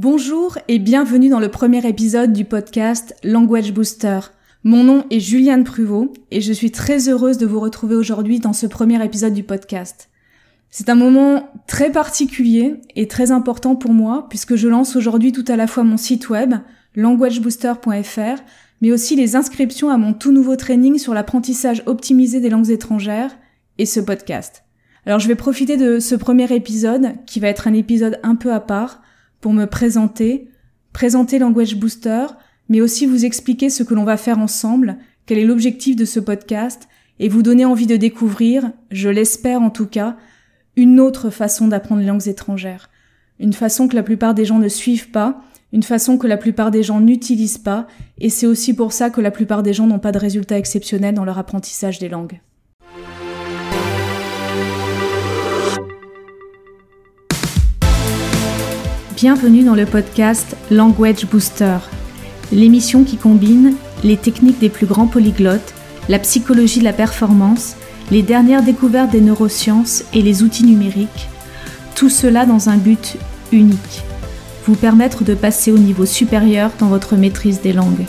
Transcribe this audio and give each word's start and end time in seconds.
Bonjour 0.00 0.58
et 0.68 0.78
bienvenue 0.78 1.28
dans 1.28 1.40
le 1.40 1.48
premier 1.48 1.84
épisode 1.84 2.32
du 2.32 2.44
podcast 2.44 3.16
Language 3.24 3.72
Booster. 3.72 4.20
Mon 4.62 4.84
nom 4.84 5.04
est 5.10 5.18
Juliane 5.18 5.64
Pruvot 5.64 6.12
et 6.30 6.40
je 6.40 6.52
suis 6.52 6.70
très 6.70 7.08
heureuse 7.08 7.36
de 7.36 7.46
vous 7.46 7.58
retrouver 7.58 7.96
aujourd'hui 7.96 8.38
dans 8.38 8.52
ce 8.52 8.68
premier 8.68 9.04
épisode 9.04 9.34
du 9.34 9.42
podcast. 9.42 10.08
C'est 10.70 10.88
un 10.88 10.94
moment 10.94 11.50
très 11.66 11.90
particulier 11.90 12.76
et 12.94 13.08
très 13.08 13.32
important 13.32 13.74
pour 13.74 13.92
moi 13.92 14.28
puisque 14.28 14.54
je 14.54 14.68
lance 14.68 14.94
aujourd'hui 14.94 15.32
tout 15.32 15.44
à 15.48 15.56
la 15.56 15.66
fois 15.66 15.82
mon 15.82 15.96
site 15.96 16.28
web 16.28 16.54
languagebooster.fr 16.94 18.40
mais 18.80 18.92
aussi 18.92 19.16
les 19.16 19.34
inscriptions 19.34 19.90
à 19.90 19.96
mon 19.96 20.12
tout 20.12 20.30
nouveau 20.30 20.54
training 20.54 20.96
sur 20.98 21.12
l'apprentissage 21.12 21.82
optimisé 21.86 22.38
des 22.38 22.50
langues 22.50 22.70
étrangères 22.70 23.36
et 23.78 23.84
ce 23.84 23.98
podcast. 23.98 24.62
Alors 25.06 25.18
je 25.18 25.26
vais 25.26 25.34
profiter 25.34 25.76
de 25.76 25.98
ce 25.98 26.14
premier 26.14 26.54
épisode 26.54 27.14
qui 27.26 27.40
va 27.40 27.48
être 27.48 27.66
un 27.66 27.74
épisode 27.74 28.20
un 28.22 28.36
peu 28.36 28.52
à 28.52 28.60
part 28.60 29.02
pour 29.40 29.52
me 29.52 29.66
présenter, 29.66 30.48
présenter 30.92 31.38
Language 31.38 31.76
Booster, 31.76 32.26
mais 32.68 32.80
aussi 32.80 33.06
vous 33.06 33.24
expliquer 33.24 33.70
ce 33.70 33.82
que 33.82 33.94
l'on 33.94 34.04
va 34.04 34.16
faire 34.16 34.38
ensemble, 34.38 34.96
quel 35.26 35.38
est 35.38 35.44
l'objectif 35.44 35.96
de 35.96 36.04
ce 36.04 36.20
podcast, 36.20 36.88
et 37.18 37.28
vous 37.28 37.42
donner 37.42 37.64
envie 37.64 37.86
de 37.86 37.96
découvrir, 37.96 38.70
je 38.90 39.08
l'espère 39.08 39.60
en 39.60 39.70
tout 39.70 39.86
cas, 39.86 40.16
une 40.76 41.00
autre 41.00 41.30
façon 41.30 41.68
d'apprendre 41.68 42.00
les 42.00 42.06
langues 42.06 42.28
étrangères. 42.28 42.90
Une 43.40 43.52
façon 43.52 43.88
que 43.88 43.96
la 43.96 44.02
plupart 44.02 44.34
des 44.34 44.44
gens 44.44 44.58
ne 44.58 44.68
suivent 44.68 45.10
pas, 45.10 45.42
une 45.72 45.82
façon 45.82 46.18
que 46.18 46.26
la 46.26 46.36
plupart 46.36 46.70
des 46.70 46.82
gens 46.82 47.00
n'utilisent 47.00 47.58
pas, 47.58 47.86
et 48.18 48.30
c'est 48.30 48.46
aussi 48.46 48.74
pour 48.74 48.92
ça 48.92 49.10
que 49.10 49.20
la 49.20 49.30
plupart 49.30 49.62
des 49.62 49.72
gens 49.72 49.86
n'ont 49.86 49.98
pas 49.98 50.12
de 50.12 50.18
résultats 50.18 50.58
exceptionnels 50.58 51.14
dans 51.14 51.24
leur 51.24 51.38
apprentissage 51.38 51.98
des 51.98 52.08
langues. 52.08 52.40
Bienvenue 59.20 59.64
dans 59.64 59.74
le 59.74 59.84
podcast 59.84 60.56
Language 60.70 61.26
Booster, 61.26 61.78
l'émission 62.52 63.02
qui 63.02 63.16
combine 63.16 63.74
les 64.04 64.16
techniques 64.16 64.60
des 64.60 64.68
plus 64.68 64.86
grands 64.86 65.08
polyglottes, 65.08 65.74
la 66.08 66.20
psychologie 66.20 66.78
de 66.78 66.84
la 66.84 66.92
performance, 66.92 67.74
les 68.12 68.22
dernières 68.22 68.62
découvertes 68.62 69.10
des 69.10 69.20
neurosciences 69.20 70.04
et 70.12 70.22
les 70.22 70.44
outils 70.44 70.62
numériques, 70.62 71.26
tout 71.96 72.10
cela 72.10 72.46
dans 72.46 72.68
un 72.68 72.76
but 72.76 73.16
unique, 73.50 74.04
vous 74.66 74.76
permettre 74.76 75.24
de 75.24 75.34
passer 75.34 75.72
au 75.72 75.78
niveau 75.78 76.06
supérieur 76.06 76.70
dans 76.78 76.86
votre 76.86 77.16
maîtrise 77.16 77.60
des 77.60 77.72
langues. 77.72 78.06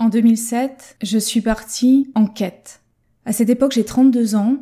En 0.00 0.08
2007, 0.08 0.96
je 1.00 1.18
suis 1.18 1.42
partie 1.42 2.10
en 2.16 2.26
quête. 2.26 2.80
À 3.24 3.32
cette 3.32 3.50
époque, 3.50 3.70
j'ai 3.70 3.84
32 3.84 4.34
ans 4.34 4.56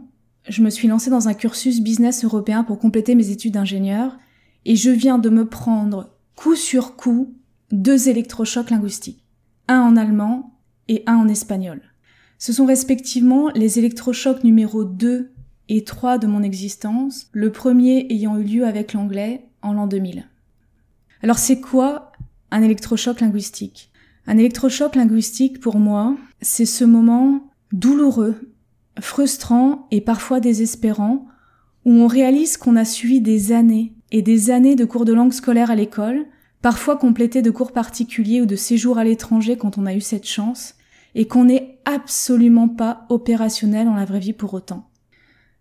je 0.48 0.62
me 0.62 0.70
suis 0.70 0.88
lancée 0.88 1.10
dans 1.10 1.28
un 1.28 1.34
cursus 1.34 1.80
business 1.80 2.24
européen 2.24 2.64
pour 2.64 2.78
compléter 2.78 3.14
mes 3.14 3.30
études 3.30 3.55
d'ingénieur 3.55 4.19
et 4.64 4.77
je 4.77 4.91
viens 4.91 5.19
de 5.19 5.30
me 5.30 5.47
prendre 5.47 6.10
coup 6.36 6.55
sur 6.55 6.97
coup 6.97 7.34
deux 7.70 8.08
électrochocs 8.08 8.70
linguistiques, 8.70 9.24
un 9.69 9.80
en 9.80 9.97
allemand 9.97 10.58
et 10.88 11.02
un 11.06 11.16
en 11.16 11.28
espagnol. 11.28 11.80
Ce 12.38 12.52
sont 12.52 12.66
respectivement 12.66 13.50
les 13.55 13.78
électrochocs 13.78 14.44
numéro 14.44 14.84
2 14.84 15.30
et 15.69 15.84
3 15.84 16.19
de 16.19 16.27
mon 16.27 16.42
existence, 16.42 17.28
le 17.32 17.52
premier 17.52 18.06
ayant 18.10 18.36
eu 18.38 18.42
lieu 18.42 18.66
avec 18.66 18.92
l'anglais 18.92 19.47
en 19.62 19.72
l'an 19.72 19.86
2000. 19.86 20.27
Alors 21.22 21.38
c'est 21.38 21.60
quoi 21.60 22.12
un 22.50 22.62
électrochoc 22.62 23.20
linguistique? 23.20 23.92
Un 24.27 24.38
électrochoc 24.38 24.97
linguistique 24.97 25.60
pour 25.60 25.78
moi, 25.78 26.16
c'est 26.41 26.66
ce 26.66 26.84
moment 26.84 27.50
douloureux 27.72 28.36
frustrant 29.00 29.86
et 29.90 30.00
parfois 30.00 30.40
désespérant, 30.40 31.26
où 31.84 31.92
on 31.92 32.06
réalise 32.06 32.56
qu'on 32.56 32.76
a 32.76 32.84
suivi 32.84 33.20
des 33.20 33.52
années 33.52 33.94
et 34.10 34.22
des 34.22 34.50
années 34.50 34.76
de 34.76 34.84
cours 34.84 35.04
de 35.04 35.12
langue 35.12 35.32
scolaire 35.32 35.70
à 35.70 35.74
l'école, 35.74 36.26
parfois 36.62 36.96
complétés 36.96 37.42
de 37.42 37.50
cours 37.50 37.72
particuliers 37.72 38.42
ou 38.42 38.46
de 38.46 38.56
séjours 38.56 38.98
à 38.98 39.04
l'étranger 39.04 39.56
quand 39.56 39.78
on 39.78 39.86
a 39.86 39.94
eu 39.94 40.00
cette 40.00 40.26
chance, 40.26 40.75
et 41.14 41.26
qu'on 41.26 41.44
n'est 41.44 41.78
absolument 41.84 42.69
pas 42.69 43.06
opérationnel 43.08 43.86
dans 43.86 43.94
la 43.94 44.04
vraie 44.04 44.20
vie 44.20 44.32
pour 44.32 44.54
autant. 44.54 44.88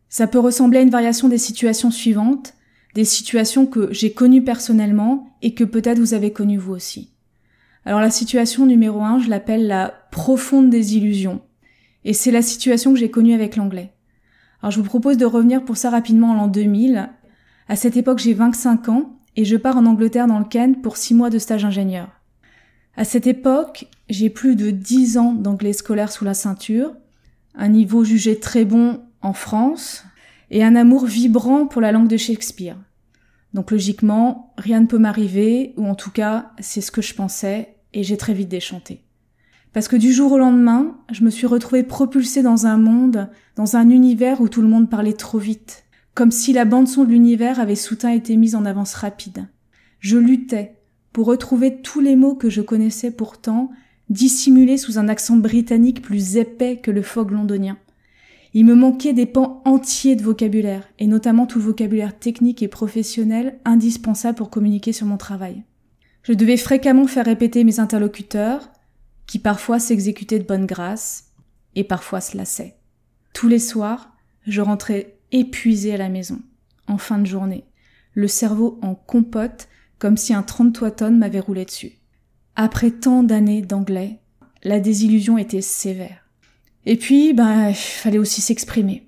Ça 0.09 0.27
peut 0.27 0.39
ressembler 0.39 0.79
à 0.79 0.81
une 0.81 0.89
variation 0.89 1.29
des 1.29 1.37
situations 1.37 1.91
suivantes, 1.91 2.53
des 2.95 3.05
situations 3.05 3.65
que 3.65 3.93
j'ai 3.93 4.11
connues 4.11 4.43
personnellement 4.43 5.27
et 5.41 5.53
que 5.53 5.63
peut-être 5.63 5.99
vous 5.99 6.13
avez 6.13 6.33
connues 6.33 6.57
vous 6.57 6.73
aussi. 6.73 7.13
Alors 7.85 8.01
la 8.01 8.09
situation 8.09 8.65
numéro 8.65 9.01
un, 9.01 9.19
je 9.19 9.29
l'appelle 9.29 9.67
la 9.67 9.93
profonde 10.11 10.69
désillusion. 10.69 11.41
Et 12.05 12.13
c'est 12.13 12.31
la 12.31 12.41
situation 12.41 12.93
que 12.93 12.99
j'ai 12.99 13.11
connue 13.11 13.33
avec 13.33 13.55
l'anglais. 13.55 13.93
Alors 14.61 14.71
je 14.71 14.79
vous 14.79 14.85
propose 14.85 15.17
de 15.17 15.25
revenir 15.25 15.63
pour 15.63 15.77
ça 15.77 15.89
rapidement 15.89 16.31
en 16.31 16.35
l'an 16.35 16.47
2000. 16.47 17.09
À 17.67 17.75
cette 17.75 17.97
époque, 17.97 18.19
j'ai 18.19 18.33
25 18.33 18.89
ans 18.89 19.19
et 19.35 19.45
je 19.45 19.55
pars 19.55 19.77
en 19.77 19.85
Angleterre 19.85 20.27
dans 20.27 20.39
le 20.39 20.45
Kent 20.45 20.81
pour 20.81 20.97
6 20.97 21.13
mois 21.13 21.29
de 21.29 21.39
stage 21.39 21.65
ingénieur. 21.65 22.09
À 22.95 23.05
cette 23.05 23.27
époque, 23.27 23.87
j'ai 24.09 24.29
plus 24.29 24.55
de 24.55 24.71
10 24.71 25.17
ans 25.17 25.33
d'anglais 25.33 25.73
scolaire 25.73 26.11
sous 26.11 26.25
la 26.25 26.33
ceinture, 26.33 26.93
un 27.55 27.69
niveau 27.69 28.03
jugé 28.03 28.39
très 28.39 28.65
bon 28.65 29.01
en 29.21 29.33
France 29.33 30.03
et 30.51 30.63
un 30.63 30.75
amour 30.75 31.05
vibrant 31.05 31.67
pour 31.67 31.81
la 31.81 31.91
langue 31.91 32.07
de 32.07 32.17
Shakespeare. 32.17 32.77
Donc 33.53 33.71
logiquement, 33.71 34.53
rien 34.57 34.81
ne 34.81 34.85
peut 34.85 34.97
m'arriver, 34.97 35.73
ou 35.77 35.85
en 35.87 35.95
tout 35.95 36.11
cas, 36.11 36.51
c'est 36.59 36.81
ce 36.81 36.91
que 36.91 37.01
je 37.01 37.13
pensais, 37.13 37.75
et 37.93 38.03
j'ai 38.03 38.17
très 38.17 38.33
vite 38.33 38.49
déchanté. 38.49 39.03
Parce 39.73 39.87
que 39.87 39.95
du 39.95 40.11
jour 40.11 40.31
au 40.31 40.37
lendemain, 40.37 40.97
je 41.11 41.23
me 41.23 41.29
suis 41.29 41.45
retrouvée 41.45 41.83
propulsée 41.83 42.41
dans 42.41 42.65
un 42.65 42.77
monde, 42.77 43.29
dans 43.55 43.75
un 43.75 43.89
univers 43.89 44.41
où 44.41 44.49
tout 44.49 44.61
le 44.61 44.67
monde 44.67 44.89
parlait 44.89 45.13
trop 45.13 45.37
vite, 45.37 45.85
comme 46.15 46.31
si 46.31 46.53
la 46.53 46.65
bande-son 46.65 47.03
de 47.03 47.09
l'univers 47.09 47.59
avait 47.59 47.75
soudain 47.75 48.09
été 48.09 48.35
mise 48.35 48.55
en 48.55 48.65
avance 48.65 48.95
rapide. 48.95 49.47
Je 49.99 50.17
luttais 50.17 50.77
pour 51.13 51.27
retrouver 51.27 51.81
tous 51.81 51.99
les 51.99 52.15
mots 52.15 52.35
que 52.35 52.49
je 52.49 52.61
connaissais 52.61 53.11
pourtant, 53.11 53.69
dissimulés 54.09 54.77
sous 54.77 54.97
un 54.97 55.07
accent 55.07 55.37
britannique 55.37 56.01
plus 56.01 56.37
épais 56.37 56.77
que 56.77 56.91
le 56.91 57.03
fog 57.03 57.31
londonien. 57.31 57.77
Il 58.55 58.65
me 58.65 58.73
manquait 58.73 59.13
des 59.13 59.27
pans 59.27 59.61
entiers 59.65 60.15
de 60.15 60.23
vocabulaire, 60.23 60.89
et 60.97 61.05
notamment 61.05 61.45
tout 61.45 61.59
vocabulaire 61.59 62.17
technique 62.17 62.63
et 62.63 62.67
professionnel 62.67 63.59
indispensable 63.65 64.37
pour 64.37 64.49
communiquer 64.49 64.93
sur 64.93 65.05
mon 65.05 65.17
travail. 65.17 65.63
Je 66.23 66.33
devais 66.33 66.57
fréquemment 66.57 67.05
faire 67.05 67.25
répéter 67.25 67.63
mes 67.63 67.79
interlocuteurs, 67.79 68.71
qui 69.29 69.37
parfois 69.37 69.79
s'exécutait 69.79 70.39
de 70.39 70.43
bonne 70.43 70.65
grâce 70.65 71.25
et 71.75 71.83
parfois 71.83 72.19
se 72.19 72.35
lassait. 72.35 72.77
Tous 73.31 73.47
les 73.47 73.59
soirs, 73.59 74.11
je 74.47 74.59
rentrais 74.59 75.19
épuisée 75.31 75.93
à 75.93 75.97
la 75.97 76.09
maison, 76.09 76.41
en 76.87 76.97
fin 76.97 77.19
de 77.19 77.27
journée, 77.27 77.63
le 78.15 78.27
cerveau 78.27 78.79
en 78.81 78.95
compote 78.95 79.67
comme 79.99 80.17
si 80.17 80.33
un 80.33 80.41
33 80.41 80.89
tonnes 80.89 81.19
m'avait 81.19 81.39
roulé 81.39 81.63
dessus. 81.63 81.91
Après 82.55 82.89
tant 82.89 83.21
d'années 83.21 83.61
d'anglais, 83.61 84.19
la 84.63 84.79
désillusion 84.79 85.37
était 85.37 85.61
sévère. 85.61 86.25
Et 86.87 86.97
puis, 86.97 87.33
ben, 87.33 87.71
fallait 87.75 88.17
aussi 88.17 88.41
s'exprimer. 88.41 89.07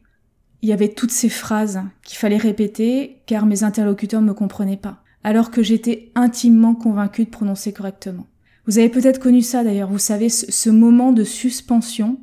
Il 0.61 0.69
y 0.69 0.73
avait 0.73 0.93
toutes 0.93 1.09
ces 1.09 1.29
phrases 1.29 1.81
qu'il 2.03 2.19
fallait 2.19 2.37
répéter 2.37 3.23
car 3.25 3.47
mes 3.47 3.63
interlocuteurs 3.63 4.21
ne 4.21 4.27
me 4.27 4.33
comprenaient 4.35 4.77
pas, 4.77 5.01
alors 5.23 5.49
que 5.49 5.63
j'étais 5.63 6.11
intimement 6.13 6.75
convaincue 6.75 7.25
de 7.25 7.31
prononcer 7.31 7.73
correctement. 7.73 8.27
Vous 8.67 8.77
avez 8.77 8.89
peut-être 8.89 9.19
connu 9.19 9.41
ça 9.41 9.63
d'ailleurs, 9.63 9.89
vous 9.89 9.97
savez, 9.97 10.29
ce, 10.29 10.69
moment 10.69 11.11
de 11.11 11.23
suspension 11.23 12.19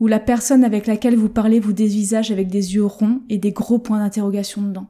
où 0.00 0.06
la 0.06 0.20
personne 0.20 0.64
avec 0.64 0.86
laquelle 0.86 1.16
vous 1.16 1.28
parlez 1.28 1.60
vous 1.60 1.72
dévisage 1.72 2.30
avec 2.30 2.48
des 2.48 2.74
yeux 2.74 2.84
ronds 2.84 3.22
et 3.28 3.38
des 3.38 3.52
gros 3.52 3.78
points 3.78 3.98
d'interrogation 3.98 4.62
dedans. 4.62 4.88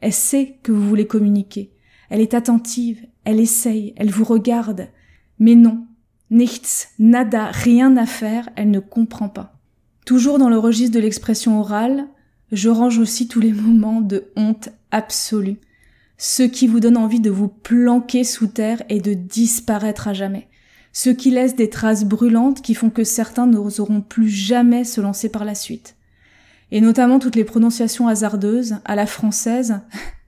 Elle 0.00 0.12
sait 0.12 0.58
que 0.62 0.72
vous 0.72 0.88
voulez 0.88 1.06
communiquer. 1.06 1.72
Elle 2.08 2.20
est 2.20 2.34
attentive, 2.34 3.04
elle 3.24 3.40
essaye, 3.40 3.92
elle 3.96 4.10
vous 4.10 4.24
regarde. 4.24 4.88
Mais 5.38 5.54
non, 5.54 5.86
nichts, 6.30 6.90
nada, 6.98 7.50
rien 7.50 7.96
à 7.96 8.06
faire, 8.06 8.48
elle 8.56 8.70
ne 8.70 8.80
comprend 8.80 9.28
pas. 9.28 9.58
Toujours 10.06 10.38
dans 10.38 10.48
le 10.48 10.58
registre 10.58 10.94
de 10.94 11.02
l'expression 11.02 11.60
orale, 11.60 12.06
je 12.52 12.70
range 12.70 12.98
aussi 12.98 13.28
tous 13.28 13.40
les 13.40 13.52
moments 13.52 14.00
de 14.00 14.30
honte 14.36 14.70
absolue 14.90 15.58
ce 16.18 16.42
qui 16.42 16.66
vous 16.66 16.80
donne 16.80 16.96
envie 16.96 17.20
de 17.20 17.30
vous 17.30 17.48
planquer 17.48 18.24
sous 18.24 18.48
terre 18.48 18.82
et 18.88 19.00
de 19.00 19.14
disparaître 19.14 20.08
à 20.08 20.12
jamais, 20.12 20.48
ce 20.92 21.10
qui 21.10 21.30
laisse 21.30 21.54
des 21.54 21.70
traces 21.70 22.04
brûlantes 22.04 22.60
qui 22.60 22.74
font 22.74 22.90
que 22.90 23.04
certains 23.04 23.46
n'oseront 23.46 24.00
plus 24.00 24.28
jamais 24.28 24.82
se 24.82 25.00
lancer 25.00 25.28
par 25.28 25.44
la 25.44 25.54
suite. 25.54 25.94
Et 26.72 26.80
notamment 26.80 27.20
toutes 27.20 27.36
les 27.36 27.44
prononciations 27.44 28.08
hasardeuses, 28.08 28.76
à 28.84 28.96
la 28.96 29.06
française, 29.06 29.80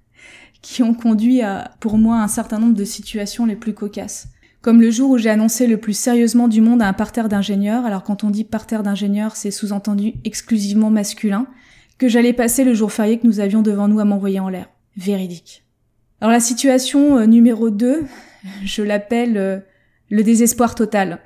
qui 0.63 0.83
ont 0.83 0.95
conduit 0.95 1.43
à, 1.43 1.73
pour 1.81 1.99
moi, 1.99 2.23
un 2.23 2.29
certain 2.29 2.61
nombre 2.61 2.75
de 2.75 2.85
situations 2.85 3.45
les 3.45 3.57
plus 3.57 3.75
cocasses. 3.75 4.29
Comme 4.63 4.81
le 4.81 4.91
jour 4.91 5.11
où 5.11 5.19
j'ai 5.19 5.31
annoncé 5.31 5.67
le 5.67 5.79
plus 5.79 5.95
sérieusement 5.95 6.47
du 6.47 6.61
monde 6.61 6.83
à 6.83 6.89
un 6.89 6.93
parterre 6.93 7.29
d'ingénieurs, 7.29 7.85
alors 7.85 8.05
quand 8.05 8.25
on 8.25 8.31
dit 8.31 8.45
parterre 8.45 8.83
d'ingénieurs, 8.83 9.35
c'est 9.35 9.51
sous-entendu 9.51 10.15
exclusivement 10.25 10.91
masculin, 10.91 11.47
que 11.99 12.09
j'allais 12.09 12.33
passer 12.33 12.63
le 12.63 12.75
jour 12.75 12.93
férié 12.93 13.19
que 13.19 13.27
nous 13.27 13.41
avions 13.41 13.63
devant 13.63 13.89
nous 13.89 14.01
à 14.01 14.05
m'envoyer 14.05 14.39
en 14.39 14.49
l'air. 14.49 14.69
Véridique. 14.97 15.65
Alors 16.21 16.33
la 16.33 16.41
situation 16.41 17.19
euh, 17.19 17.27
numéro 17.27 17.71
2, 17.71 18.05
je 18.65 18.83
l'appelle 18.83 19.37
euh, 19.39 19.59
le 20.11 20.23
désespoir 20.23 20.75
total. 20.75 21.19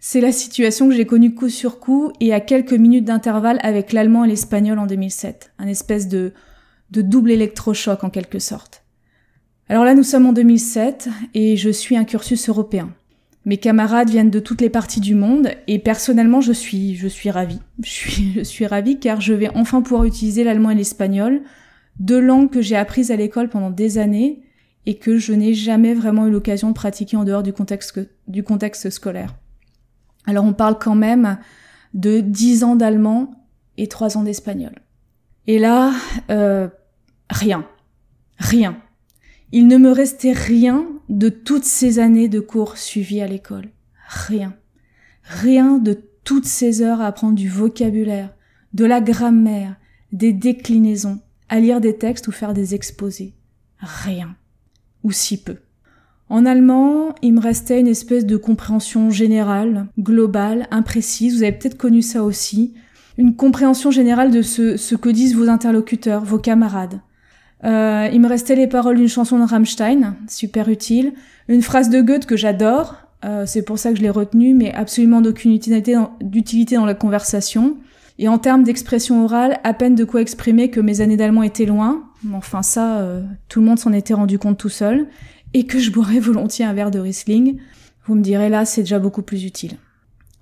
C'est 0.00 0.20
la 0.20 0.32
situation 0.32 0.88
que 0.88 0.94
j'ai 0.94 1.06
connue 1.06 1.34
coup 1.34 1.48
sur 1.48 1.78
coup 1.78 2.10
et 2.20 2.32
à 2.32 2.40
quelques 2.40 2.72
minutes 2.72 3.04
d'intervalle 3.04 3.60
avec 3.62 3.92
l'allemand 3.92 4.24
et 4.24 4.28
l'espagnol 4.28 4.78
en 4.78 4.86
2007. 4.86 5.52
Un 5.58 5.68
espèce 5.68 6.08
de, 6.08 6.32
de 6.90 7.02
double 7.02 7.30
électrochoc 7.30 8.02
en 8.02 8.10
quelque 8.10 8.38
sorte. 8.38 8.82
Alors 9.68 9.84
là, 9.84 9.94
nous 9.94 10.02
sommes 10.02 10.26
en 10.26 10.32
2007 10.32 11.08
et 11.34 11.56
je 11.56 11.70
suis 11.70 11.96
un 11.96 12.04
cursus 12.04 12.48
européen. 12.48 12.92
Mes 13.44 13.58
camarades 13.58 14.10
viennent 14.10 14.30
de 14.30 14.40
toutes 14.40 14.60
les 14.60 14.70
parties 14.70 15.00
du 15.00 15.14
monde 15.14 15.50
et 15.68 15.78
personnellement, 15.78 16.40
je 16.40 16.52
suis, 16.52 16.96
je 16.96 17.06
suis 17.06 17.30
ravie. 17.30 17.60
Je 17.84 17.90
suis, 17.90 18.32
je 18.36 18.42
suis 18.42 18.66
ravie 18.66 18.98
car 18.98 19.20
je 19.20 19.34
vais 19.34 19.50
enfin 19.54 19.82
pouvoir 19.82 20.04
utiliser 20.04 20.42
l'allemand 20.42 20.70
et 20.70 20.74
l'espagnol, 20.74 21.42
deux 22.00 22.20
langues 22.20 22.50
que 22.50 22.62
j'ai 22.62 22.76
apprises 22.76 23.10
à 23.10 23.16
l'école 23.16 23.48
pendant 23.48 23.70
des 23.70 23.98
années 23.98 24.42
et 24.86 24.98
que 24.98 25.18
je 25.18 25.32
n'ai 25.32 25.54
jamais 25.54 25.94
vraiment 25.94 26.26
eu 26.26 26.30
l'occasion 26.30 26.70
de 26.70 26.74
pratiquer 26.74 27.16
en 27.16 27.24
dehors 27.24 27.42
du 27.42 27.52
contexte, 27.52 28.90
scolaire. 28.90 29.36
Alors 30.26 30.44
on 30.44 30.54
parle 30.54 30.78
quand 30.78 30.94
même 30.94 31.38
de 31.94 32.20
10 32.20 32.64
ans 32.64 32.76
d'allemand 32.76 33.30
et 33.76 33.86
3 33.86 34.16
ans 34.16 34.22
d'espagnol. 34.22 34.72
Et 35.46 35.58
là, 35.58 35.92
euh, 36.30 36.68
rien. 37.28 37.66
Rien. 38.38 38.80
Il 39.52 39.66
ne 39.66 39.76
me 39.76 39.90
restait 39.90 40.32
rien 40.32 40.86
de 41.08 41.28
toutes 41.28 41.64
ces 41.64 41.98
années 41.98 42.28
de 42.28 42.40
cours 42.40 42.78
suivis 42.78 43.20
à 43.20 43.26
l'école. 43.26 43.68
Rien. 44.08 44.54
Rien 45.22 45.78
de 45.78 46.00
toutes 46.24 46.46
ces 46.46 46.82
heures 46.82 47.00
à 47.00 47.06
apprendre 47.06 47.34
du 47.34 47.48
vocabulaire, 47.48 48.32
de 48.72 48.84
la 48.84 49.00
grammaire, 49.00 49.76
des 50.12 50.32
déclinaisons, 50.32 51.20
à 51.50 51.60
lire 51.60 51.82
des 51.82 51.96
textes 51.96 52.28
ou 52.28 52.32
faire 52.32 52.54
des 52.54 52.74
exposés. 52.74 53.34
Rien. 53.80 54.34
Ou 55.02 55.12
si 55.12 55.42
peu. 55.42 55.56
En 56.30 56.46
allemand, 56.46 57.14
il 57.22 57.34
me 57.34 57.40
restait 57.40 57.80
une 57.80 57.88
espèce 57.88 58.24
de 58.24 58.36
compréhension 58.36 59.10
générale, 59.10 59.86
globale, 59.98 60.68
imprécise, 60.70 61.36
vous 61.36 61.42
avez 61.42 61.52
peut-être 61.52 61.76
connu 61.76 62.02
ça 62.02 62.22
aussi, 62.22 62.72
une 63.18 63.34
compréhension 63.34 63.90
générale 63.90 64.30
de 64.30 64.40
ce, 64.40 64.94
que 64.94 65.08
disent 65.08 65.34
vos 65.34 65.48
interlocuteurs, 65.48 66.24
vos 66.24 66.38
camarades. 66.38 67.00
Euh, 67.64 68.08
il 68.12 68.20
me 68.20 68.28
restait 68.28 68.54
les 68.54 68.68
paroles 68.68 68.96
d'une 68.96 69.08
chanson 69.08 69.38
de 69.38 69.44
Rammstein, 69.44 70.14
super 70.28 70.68
utile, 70.68 71.12
une 71.48 71.62
phrase 71.62 71.90
de 71.90 72.00
Goethe 72.00 72.26
que 72.26 72.36
j'adore, 72.36 72.94
euh, 73.24 73.44
c'est 73.44 73.62
pour 73.62 73.78
ça 73.78 73.90
que 73.90 73.96
je 73.96 74.02
l'ai 74.02 74.10
retenue, 74.10 74.54
mais 74.54 74.72
absolument 74.72 75.20
d'aucune 75.20 75.52
utilité 75.52 75.94
dans 76.76 76.86
la 76.86 76.94
conversation. 76.94 77.76
Et 78.22 78.28
en 78.28 78.36
termes 78.36 78.64
d'expression 78.64 79.24
orale, 79.24 79.58
à 79.64 79.72
peine 79.72 79.94
de 79.94 80.04
quoi 80.04 80.20
exprimer 80.20 80.68
que 80.68 80.78
mes 80.78 81.00
années 81.00 81.16
d'allemand 81.16 81.42
étaient 81.42 81.64
loin, 81.64 82.04
enfin 82.34 82.60
ça, 82.60 82.98
euh, 82.98 83.22
tout 83.48 83.60
le 83.60 83.66
monde 83.66 83.78
s'en 83.78 83.94
était 83.94 84.12
rendu 84.12 84.38
compte 84.38 84.58
tout 84.58 84.68
seul, 84.68 85.06
et 85.54 85.64
que 85.64 85.78
je 85.78 85.90
boirais 85.90 86.18
volontiers 86.20 86.66
un 86.66 86.74
verre 86.74 86.90
de 86.90 86.98
Riesling. 86.98 87.56
Vous 88.04 88.14
me 88.14 88.20
direz 88.20 88.50
là, 88.50 88.66
c'est 88.66 88.82
déjà 88.82 88.98
beaucoup 88.98 89.22
plus 89.22 89.44
utile. 89.44 89.78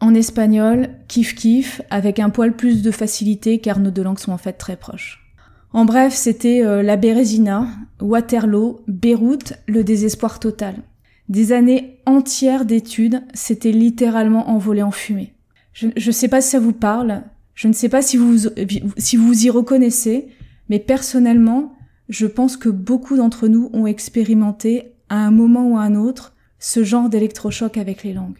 En 0.00 0.12
espagnol, 0.12 0.88
kiff 1.06 1.36
kiff, 1.36 1.80
avec 1.88 2.18
un 2.18 2.30
poil 2.30 2.56
plus 2.56 2.82
de 2.82 2.90
facilité 2.90 3.60
car 3.60 3.78
nos 3.78 3.92
deux 3.92 4.02
langues 4.02 4.18
sont 4.18 4.32
en 4.32 4.38
fait 4.38 4.54
très 4.54 4.76
proches. 4.76 5.32
En 5.72 5.84
bref, 5.84 6.14
c'était 6.14 6.64
euh, 6.64 6.82
la 6.82 6.96
Bérésina, 6.96 7.68
Waterloo, 8.00 8.80
Beyrouth, 8.88 9.52
le 9.68 9.84
désespoir 9.84 10.40
total. 10.40 10.74
Des 11.28 11.52
années 11.52 12.00
entières 12.06 12.64
d'études 12.64 13.22
s'étaient 13.34 13.70
littéralement 13.70 14.50
envolées 14.50 14.82
en 14.82 14.90
fumée. 14.90 15.32
Je 15.74 15.86
ne 15.86 16.12
sais 16.12 16.26
pas 16.26 16.40
si 16.40 16.50
ça 16.50 16.58
vous 16.58 16.72
parle, 16.72 17.22
je 17.58 17.66
ne 17.66 17.72
sais 17.72 17.88
pas 17.88 18.02
si 18.02 18.16
vous, 18.16 18.36
vous 18.36 19.44
y 19.44 19.50
reconnaissez, 19.50 20.28
mais 20.68 20.78
personnellement, 20.78 21.74
je 22.08 22.26
pense 22.28 22.56
que 22.56 22.68
beaucoup 22.68 23.16
d'entre 23.16 23.48
nous 23.48 23.68
ont 23.72 23.88
expérimenté, 23.88 24.92
à 25.08 25.16
un 25.26 25.32
moment 25.32 25.68
ou 25.68 25.76
à 25.76 25.80
un 25.80 25.96
autre, 25.96 26.36
ce 26.60 26.84
genre 26.84 27.08
d'électrochoc 27.08 27.76
avec 27.76 28.04
les 28.04 28.12
langues. 28.12 28.38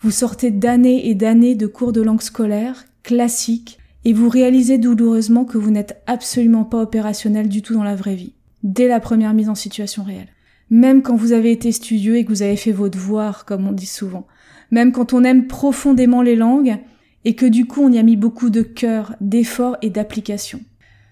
Vous 0.00 0.10
sortez 0.10 0.50
d'années 0.50 1.08
et 1.08 1.14
d'années 1.14 1.54
de 1.54 1.68
cours 1.68 1.92
de 1.92 2.00
langue 2.00 2.20
scolaire, 2.20 2.86
classiques, 3.04 3.78
et 4.04 4.12
vous 4.12 4.28
réalisez 4.28 4.76
douloureusement 4.76 5.44
que 5.44 5.56
vous 5.56 5.70
n'êtes 5.70 6.02
absolument 6.08 6.64
pas 6.64 6.82
opérationnel 6.82 7.48
du 7.48 7.62
tout 7.62 7.74
dans 7.74 7.84
la 7.84 7.94
vraie 7.94 8.16
vie, 8.16 8.32
dès 8.64 8.88
la 8.88 8.98
première 8.98 9.34
mise 9.34 9.50
en 9.50 9.54
situation 9.54 10.02
réelle. 10.02 10.34
Même 10.68 11.02
quand 11.02 11.14
vous 11.14 11.30
avez 11.30 11.52
été 11.52 11.70
studieux 11.70 12.16
et 12.16 12.24
que 12.24 12.30
vous 12.30 12.42
avez 12.42 12.56
fait 12.56 12.72
vos 12.72 12.88
devoirs, 12.88 13.44
comme 13.44 13.68
on 13.68 13.72
dit 13.72 13.86
souvent. 13.86 14.26
Même 14.72 14.90
quand 14.90 15.12
on 15.12 15.22
aime 15.22 15.46
profondément 15.46 16.22
les 16.22 16.34
langues 16.34 16.80
et 17.24 17.34
que 17.34 17.46
du 17.46 17.66
coup 17.66 17.82
on 17.82 17.92
y 17.92 17.98
a 17.98 18.02
mis 18.02 18.16
beaucoup 18.16 18.50
de 18.50 18.62
cœur, 18.62 19.14
d'effort 19.20 19.76
et 19.82 19.90
d'application. 19.90 20.60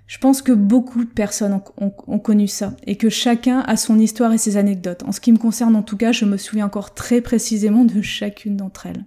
Je 0.06 0.18
pense 0.18 0.40
que 0.40 0.52
beaucoup 0.52 1.04
de 1.04 1.10
personnes 1.10 1.60
ont, 1.78 1.92
ont, 2.06 2.18
connu 2.18 2.46
ça 2.46 2.74
et 2.86 2.96
que 2.96 3.08
chacun 3.08 3.60
a 3.60 3.76
son 3.76 3.98
histoire 3.98 4.32
et 4.32 4.38
ses 4.38 4.56
anecdotes. 4.56 5.02
En 5.04 5.10
ce 5.10 5.20
qui 5.20 5.32
me 5.32 5.36
concerne 5.36 5.74
en 5.74 5.82
tout 5.82 5.96
cas, 5.96 6.12
je 6.12 6.24
me 6.24 6.36
souviens 6.36 6.66
encore 6.66 6.94
très 6.94 7.20
précisément 7.20 7.84
de 7.84 8.00
chacune 8.02 8.56
d'entre 8.56 8.86
elles. 8.86 9.04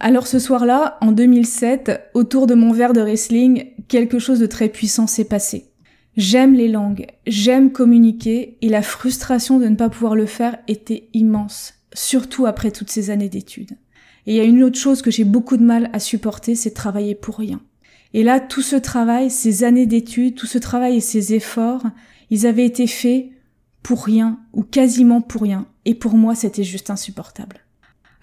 Alors 0.00 0.26
ce 0.26 0.40
soir-là, 0.40 0.98
en 1.00 1.12
2007, 1.12 2.10
autour 2.14 2.48
de 2.48 2.54
mon 2.54 2.72
verre 2.72 2.92
de 2.92 3.00
wrestling, 3.00 3.66
quelque 3.86 4.18
chose 4.18 4.40
de 4.40 4.46
très 4.46 4.68
puissant 4.68 5.06
s'est 5.06 5.24
passé. 5.24 5.66
J'aime 6.16 6.54
les 6.54 6.66
langues, 6.66 7.06
j'aime 7.24 7.70
communiquer 7.70 8.58
et 8.60 8.68
la 8.68 8.82
frustration 8.82 9.60
de 9.60 9.68
ne 9.68 9.76
pas 9.76 9.88
pouvoir 9.88 10.16
le 10.16 10.26
faire 10.26 10.58
était 10.66 11.08
immense, 11.14 11.74
surtout 11.94 12.46
après 12.46 12.72
toutes 12.72 12.90
ces 12.90 13.10
années 13.10 13.28
d'études. 13.28 13.76
Et 14.26 14.34
il 14.34 14.36
y 14.36 14.40
a 14.40 14.44
une 14.44 14.62
autre 14.62 14.78
chose 14.78 15.02
que 15.02 15.10
j'ai 15.10 15.24
beaucoup 15.24 15.56
de 15.56 15.64
mal 15.64 15.90
à 15.92 15.98
supporter, 15.98 16.54
c'est 16.54 16.70
travailler 16.70 17.14
pour 17.14 17.38
rien. 17.38 17.60
Et 18.14 18.22
là, 18.22 18.40
tout 18.40 18.62
ce 18.62 18.76
travail, 18.76 19.30
ces 19.30 19.64
années 19.64 19.86
d'études, 19.86 20.34
tout 20.34 20.46
ce 20.46 20.58
travail 20.58 20.96
et 20.96 21.00
ces 21.00 21.34
efforts, 21.34 21.84
ils 22.30 22.46
avaient 22.46 22.66
été 22.66 22.86
faits 22.86 23.26
pour 23.82 24.04
rien 24.04 24.38
ou 24.52 24.62
quasiment 24.62 25.20
pour 25.20 25.42
rien. 25.42 25.66
Et 25.84 25.94
pour 25.94 26.14
moi, 26.14 26.34
c'était 26.34 26.64
juste 26.64 26.90
insupportable. 26.90 27.60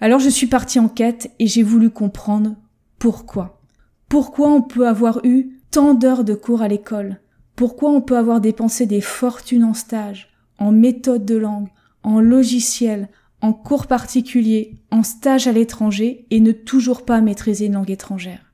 Alors 0.00 0.20
je 0.20 0.30
suis 0.30 0.46
partie 0.46 0.78
en 0.78 0.88
quête 0.88 1.30
et 1.38 1.46
j'ai 1.46 1.62
voulu 1.62 1.90
comprendre 1.90 2.56
pourquoi. 2.98 3.60
Pourquoi 4.08 4.50
on 4.50 4.62
peut 4.62 4.88
avoir 4.88 5.20
eu 5.24 5.60
tant 5.70 5.94
d'heures 5.94 6.24
de 6.24 6.34
cours 6.34 6.62
à 6.62 6.68
l'école? 6.68 7.20
Pourquoi 7.54 7.90
on 7.90 8.00
peut 8.00 8.16
avoir 8.16 8.40
dépensé 8.40 8.86
des 8.86 9.02
fortunes 9.02 9.64
en 9.64 9.74
stage, 9.74 10.30
en 10.58 10.72
méthode 10.72 11.26
de 11.26 11.36
langue, 11.36 11.68
en 12.02 12.20
logiciel, 12.20 13.08
en 13.40 13.52
cours 13.52 13.86
particuliers, 13.86 14.82
en 14.90 15.02
stage 15.02 15.46
à 15.46 15.52
l'étranger 15.52 16.26
et 16.30 16.40
ne 16.40 16.52
toujours 16.52 17.04
pas 17.04 17.20
maîtriser 17.20 17.66
une 17.66 17.74
langue 17.74 17.90
étrangère 17.90 18.52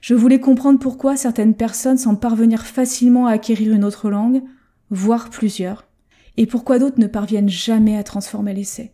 Je 0.00 0.14
voulais 0.14 0.40
comprendre 0.40 0.78
pourquoi 0.78 1.16
certaines 1.16 1.54
personnes 1.54 1.98
semblent 1.98 2.18
parvenir 2.18 2.64
facilement 2.64 3.26
à 3.26 3.32
acquérir 3.32 3.72
une 3.72 3.84
autre 3.84 4.10
langue, 4.10 4.42
voire 4.90 5.30
plusieurs, 5.30 5.84
et 6.36 6.46
pourquoi 6.46 6.78
d'autres 6.78 7.00
ne 7.00 7.06
parviennent 7.06 7.48
jamais 7.48 7.96
à 7.96 8.02
transformer 8.02 8.54
l'essai. 8.54 8.92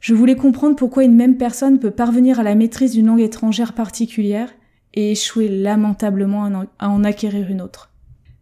Je 0.00 0.14
voulais 0.14 0.36
comprendre 0.36 0.76
pourquoi 0.76 1.04
une 1.04 1.16
même 1.16 1.36
personne 1.36 1.78
peut 1.78 1.90
parvenir 1.90 2.38
à 2.38 2.42
la 2.42 2.54
maîtrise 2.54 2.92
d'une 2.92 3.06
langue 3.06 3.20
étrangère 3.20 3.72
particulière 3.72 4.50
et 4.94 5.12
échouer 5.12 5.48
lamentablement 5.48 6.66
à 6.78 6.88
en 6.88 7.04
acquérir 7.04 7.50
une 7.50 7.60
autre. 7.60 7.92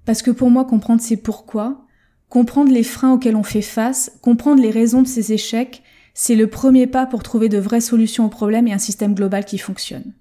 Parce 0.05 0.21
que 0.21 0.31
pour 0.31 0.51
moi, 0.51 0.65
comprendre 0.65 1.01
ces 1.01 1.17
pourquoi, 1.17 1.87
comprendre 2.29 2.73
les 2.73 2.83
freins 2.83 3.13
auxquels 3.13 3.37
on 3.37 3.43
fait 3.43 3.63
face, 3.63 4.19
comprendre 4.21 4.61
les 4.61 4.71
raisons 4.71 5.03
de 5.03 5.07
ces 5.07 5.33
échecs, 5.33 5.83
c'est 6.15 6.37
le 6.37 6.47
premier 6.47 6.87
pas 6.87 7.07
pour 7.07 7.23
trouver 7.23 7.49
de 7.49 7.59
vraies 7.59 7.81
solutions 7.81 8.27
aux 8.27 8.31
problèmes 8.31 8.69
et 8.69 8.73
un 8.73 8.79
système 8.79 9.15
global 9.15 9.45
qui 9.45 9.59
fonctionne. 9.59 10.13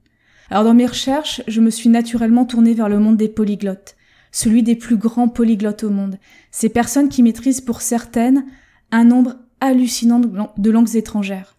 Alors 0.50 0.64
dans 0.64 0.74
mes 0.74 0.88
recherches, 0.88 1.42
je 1.48 1.62
me 1.62 1.70
suis 1.70 1.90
naturellement 1.90 2.46
tournée 2.46 2.74
vers 2.74 2.90
le 2.90 3.00
monde 3.00 3.18
des 3.18 3.30
polyglottes, 3.30 3.96
celui 4.32 4.64
des 4.64 4.76
plus 4.76 4.98
grands 4.98 5.30
polyglottes 5.30 5.84
au 5.84 5.90
monde, 5.92 6.18
ces 6.52 6.70
personnes 6.70 7.10
qui 7.10 7.24
maîtrisent 7.24 7.62
pour 7.62 7.82
certaines 7.82 8.46
un 8.92 9.06
nombre 9.06 9.36
hallucinant 9.62 10.20
de 10.20 10.72
langues 10.72 10.96
étrangères. 10.96 11.56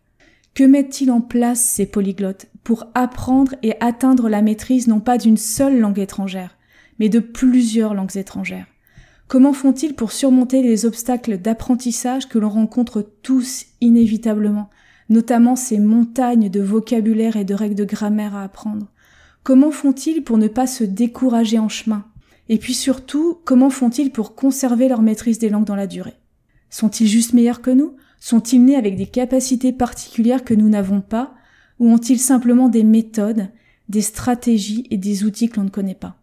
Que 0.55 0.65
mettent-ils 0.65 1.11
en 1.11 1.21
place 1.21 1.61
ces 1.61 1.87
polyglottes? 1.87 2.47
Pour 2.63 2.87
apprendre 2.95 3.55
et 3.63 3.75
atteindre 3.81 4.29
la 4.29 4.43
maîtrise 4.43 4.89
non 4.89 5.01
pas 5.01 5.19
d'une 5.19 5.37
seule 5.37 5.81
langue 5.81 5.99
étrangère, 5.99 6.57
mais 6.99 7.09
de 7.09 7.19
plusieurs 7.21 7.95
langues 7.95 8.17
étrangères 8.17 8.67
Comment 9.27 9.55
font-ils 9.55 9.95
pour 9.95 10.13
surmonter 10.13 10.63
les 10.63 10.85
obstacles 10.85 11.39
d'apprentissage 11.39 12.29
que 12.29 12.39
l'on 12.39 12.51
rencontre 12.51 13.03
tous 13.23 13.67
inévitablement, 13.81 14.69
notamment 15.09 15.57
ces 15.57 15.79
montagnes 15.79 16.51
de 16.51 16.61
vocabulaire 16.61 17.37
et 17.37 17.45
de 17.45 17.55
règles 17.55 17.75
de 17.75 17.85
grammaire 17.85 18.37
à 18.37 18.45
apprendre? 18.45 18.89
Comment 19.43 19.71
font-ils 19.71 20.23
pour 20.23 20.39
ne 20.39 20.49
pas 20.49 20.67
se 20.67 20.85
décourager 20.85 21.59
en 21.59 21.69
chemin? 21.69 22.05
Et 22.51 22.59
puis 22.59 22.75
surtout, 22.75 23.39
comment 23.45 23.71
font-ils 23.71 24.11
pour 24.11 24.35
conserver 24.35 24.89
leur 24.89 25.01
maîtrise 25.01 25.39
des 25.39 25.49
langues 25.49 25.67
dans 25.67 25.75
la 25.75 25.87
durée? 25.87 26.15
Sont-ils 26.69 27.09
juste 27.09 27.33
meilleurs 27.33 27.63
que 27.63 27.71
nous? 27.71 27.97
Sont-ils 28.21 28.63
nés 28.63 28.77
avec 28.77 28.97
des 28.97 29.07
capacités 29.07 29.73
particulières 29.73 30.45
que 30.45 30.55
nous 30.55 30.69
n'avons 30.69 31.01
pas? 31.01 31.35
Ou 31.79 31.91
ont-ils 31.91 32.21
simplement 32.21 32.69
des 32.69 32.85
méthodes, 32.85 33.49
des 33.89 34.03
stratégies 34.03 34.87
et 34.91 34.99
des 34.99 35.25
outils 35.25 35.49
que 35.49 35.57
l'on 35.57 35.65
ne 35.65 35.71
connaît 35.71 35.95
pas? 35.95 36.17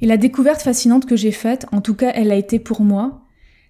Et 0.00 0.06
la 0.06 0.16
découverte 0.16 0.62
fascinante 0.62 1.06
que 1.06 1.16
j'ai 1.16 1.32
faite, 1.32 1.66
en 1.72 1.80
tout 1.80 1.94
cas 1.94 2.12
elle 2.14 2.30
a 2.30 2.36
été 2.36 2.58
pour 2.58 2.82
moi, 2.82 3.22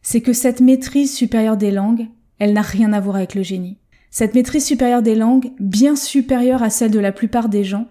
c'est 0.02 0.20
que 0.20 0.32
cette 0.32 0.60
maîtrise 0.60 1.14
supérieure 1.14 1.56
des 1.56 1.70
langues, 1.70 2.06
elle 2.38 2.52
n'a 2.52 2.62
rien 2.62 2.92
à 2.92 3.00
voir 3.00 3.16
avec 3.16 3.34
le 3.34 3.42
génie. 3.42 3.78
Cette 4.10 4.34
maîtrise 4.34 4.64
supérieure 4.64 5.02
des 5.02 5.14
langues, 5.14 5.52
bien 5.58 5.96
supérieure 5.96 6.62
à 6.62 6.70
celle 6.70 6.90
de 6.90 6.98
la 6.98 7.12
plupart 7.12 7.48
des 7.48 7.64
gens, 7.64 7.88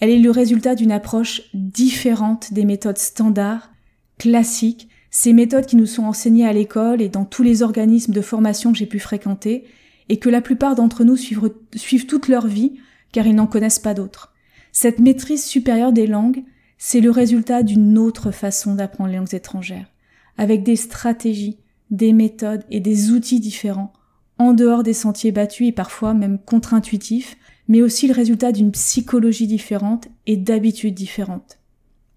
elle 0.00 0.10
est 0.10 0.18
le 0.18 0.30
résultat 0.30 0.74
d'une 0.74 0.92
approche 0.92 1.42
différente 1.52 2.52
des 2.52 2.64
méthodes 2.64 2.98
standards, 2.98 3.70
classiques, 4.18 4.88
ces 5.10 5.32
méthodes 5.32 5.66
qui 5.66 5.76
nous 5.76 5.86
sont 5.86 6.04
enseignées 6.04 6.46
à 6.46 6.52
l'école 6.52 7.02
et 7.02 7.08
dans 7.08 7.24
tous 7.24 7.42
les 7.42 7.62
organismes 7.62 8.12
de 8.12 8.20
formation 8.20 8.72
que 8.72 8.78
j'ai 8.78 8.86
pu 8.86 8.98
fréquenter, 8.98 9.64
et 10.08 10.18
que 10.18 10.28
la 10.28 10.40
plupart 10.40 10.74
d'entre 10.74 11.04
nous 11.04 11.16
suivent, 11.16 11.52
suivent 11.74 12.06
toute 12.06 12.28
leur 12.28 12.46
vie, 12.46 12.78
car 13.12 13.26
ils 13.26 13.34
n'en 13.34 13.46
connaissent 13.46 13.78
pas 13.78 13.94
d'autres. 13.94 14.32
Cette 14.72 14.98
maîtrise 14.98 15.44
supérieure 15.44 15.92
des 15.92 16.06
langues, 16.06 16.42
c'est 16.82 17.02
le 17.02 17.10
résultat 17.10 17.62
d'une 17.62 17.98
autre 17.98 18.30
façon 18.30 18.74
d'apprendre 18.74 19.10
les 19.10 19.18
langues 19.18 19.34
étrangères, 19.34 19.92
avec 20.38 20.62
des 20.62 20.76
stratégies, 20.76 21.58
des 21.90 22.14
méthodes 22.14 22.64
et 22.70 22.80
des 22.80 23.10
outils 23.10 23.38
différents, 23.38 23.92
en 24.38 24.54
dehors 24.54 24.82
des 24.82 24.94
sentiers 24.94 25.30
battus 25.30 25.68
et 25.68 25.72
parfois 25.72 26.14
même 26.14 26.38
contre-intuitifs, 26.38 27.36
mais 27.68 27.82
aussi 27.82 28.08
le 28.08 28.14
résultat 28.14 28.50
d'une 28.50 28.72
psychologie 28.72 29.46
différente 29.46 30.08
et 30.26 30.38
d'habitudes 30.38 30.94
différentes. 30.94 31.58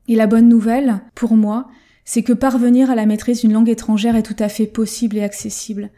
Et 0.07 0.15
la 0.15 0.27
bonne 0.27 0.47
nouvelle, 0.47 1.01
pour 1.13 1.35
moi, 1.35 1.67
c'est 2.05 2.23
que 2.23 2.31
parvenir 2.31 2.89
à 2.89 2.95
la 2.95 3.05
maîtrise 3.05 3.41
d'une 3.41 3.51
langue 3.51 3.67
étrangère 3.67 4.15
est 4.15 4.23
tout 4.23 4.35
à 4.39 4.47
fait 4.47 4.65
possible 4.65 5.17
et 5.17 5.23
accessible. 5.23 5.89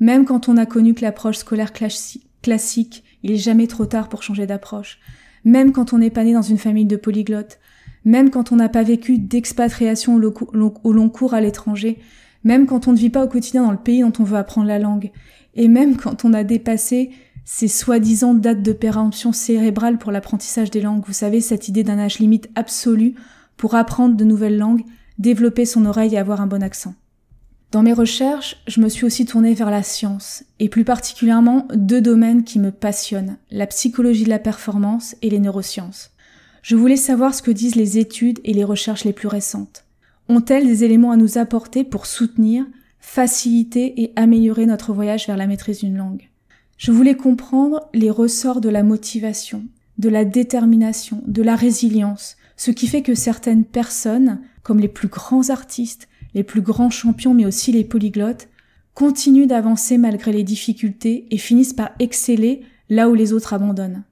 Même 0.00 0.24
quand 0.24 0.48
on 0.48 0.56
a 0.56 0.66
connu 0.66 0.92
que 0.92 1.02
l'approche 1.02 1.38
scolaire 1.38 1.72
classique, 1.72 3.04
il 3.22 3.30
est 3.30 3.36
jamais 3.36 3.68
trop 3.68 3.86
tard 3.86 4.08
pour 4.08 4.24
changer 4.24 4.48
d'approche. 4.48 4.98
Même 5.44 5.70
quand 5.70 5.92
on 5.92 5.98
n'est 5.98 6.10
pas 6.10 6.24
né 6.24 6.32
dans 6.32 6.42
une 6.42 6.58
famille 6.58 6.84
de 6.84 6.96
polyglottes. 6.96 7.60
Même 8.04 8.30
quand 8.30 8.52
on 8.52 8.56
n'a 8.56 8.68
pas 8.68 8.82
vécu 8.82 9.18
d'expatriation 9.18 10.16
au 10.16 10.92
long 10.92 11.08
cours 11.08 11.34
à 11.34 11.40
l'étranger. 11.40 11.98
Même 12.44 12.66
quand 12.66 12.88
on 12.88 12.92
ne 12.92 12.98
vit 12.98 13.10
pas 13.10 13.24
au 13.24 13.28
quotidien 13.28 13.64
dans 13.64 13.72
le 13.72 13.78
pays 13.78 14.00
dont 14.00 14.12
on 14.18 14.24
veut 14.24 14.36
apprendre 14.36 14.68
la 14.68 14.78
langue. 14.78 15.10
Et 15.54 15.68
même 15.68 15.96
quand 15.96 16.24
on 16.24 16.32
a 16.32 16.44
dépassé 16.44 17.10
ces 17.44 17.68
soi-disant 17.68 18.34
dates 18.34 18.62
de 18.62 18.72
péremption 18.72 19.32
cérébrale 19.32 19.98
pour 19.98 20.12
l'apprentissage 20.12 20.70
des 20.70 20.82
langues. 20.82 21.02
Vous 21.06 21.14
savez, 21.14 21.40
cette 21.40 21.68
idée 21.68 21.82
d'un 21.82 21.98
âge 21.98 22.18
limite 22.18 22.50
absolu 22.54 23.14
pour 23.56 23.74
apprendre 23.74 24.16
de 24.16 24.24
nouvelles 24.24 24.58
langues 24.58 24.84
développer 25.18 25.64
son 25.64 25.84
oreille 25.84 26.14
et 26.14 26.18
avoir 26.18 26.40
un 26.40 26.46
bon 26.46 26.62
accent. 26.62 26.94
Dans 27.70 27.82
mes 27.82 27.92
recherches, 27.92 28.62
je 28.66 28.80
me 28.80 28.88
suis 28.88 29.04
aussi 29.04 29.26
tournée 29.26 29.52
vers 29.52 29.70
la 29.70 29.82
science, 29.82 30.44
et 30.58 30.70
plus 30.70 30.84
particulièrement 30.84 31.68
deux 31.74 32.00
domaines 32.00 32.44
qui 32.44 32.58
me 32.58 32.70
passionnent, 32.70 33.36
la 33.50 33.66
psychologie 33.66 34.24
de 34.24 34.30
la 34.30 34.38
performance 34.38 35.16
et 35.20 35.28
les 35.28 35.38
neurosciences. 35.38 36.12
Je 36.68 36.76
voulais 36.76 36.96
savoir 36.98 37.34
ce 37.34 37.40
que 37.40 37.50
disent 37.50 37.76
les 37.76 37.96
études 37.96 38.40
et 38.44 38.52
les 38.52 38.62
recherches 38.62 39.04
les 39.04 39.14
plus 39.14 39.26
récentes. 39.26 39.86
Ont-elles 40.28 40.66
des 40.66 40.84
éléments 40.84 41.12
à 41.12 41.16
nous 41.16 41.38
apporter 41.38 41.82
pour 41.82 42.04
soutenir, 42.04 42.66
faciliter 43.00 44.02
et 44.02 44.12
améliorer 44.16 44.66
notre 44.66 44.92
voyage 44.92 45.26
vers 45.26 45.38
la 45.38 45.46
maîtrise 45.46 45.78
d'une 45.78 45.96
langue? 45.96 46.28
Je 46.76 46.92
voulais 46.92 47.16
comprendre 47.16 47.88
les 47.94 48.10
ressorts 48.10 48.60
de 48.60 48.68
la 48.68 48.82
motivation, 48.82 49.64
de 49.96 50.10
la 50.10 50.26
détermination, 50.26 51.22
de 51.26 51.40
la 51.40 51.56
résilience, 51.56 52.36
ce 52.58 52.70
qui 52.70 52.86
fait 52.86 53.00
que 53.00 53.14
certaines 53.14 53.64
personnes, 53.64 54.38
comme 54.62 54.78
les 54.78 54.88
plus 54.88 55.08
grands 55.08 55.48
artistes, 55.48 56.06
les 56.34 56.44
plus 56.44 56.60
grands 56.60 56.90
champions, 56.90 57.32
mais 57.32 57.46
aussi 57.46 57.72
les 57.72 57.84
polyglottes, 57.84 58.48
continuent 58.92 59.46
d'avancer 59.46 59.96
malgré 59.96 60.32
les 60.32 60.44
difficultés 60.44 61.28
et 61.30 61.38
finissent 61.38 61.72
par 61.72 61.92
exceller 61.98 62.60
là 62.90 63.08
où 63.08 63.14
les 63.14 63.32
autres 63.32 63.54
abandonnent. 63.54 64.04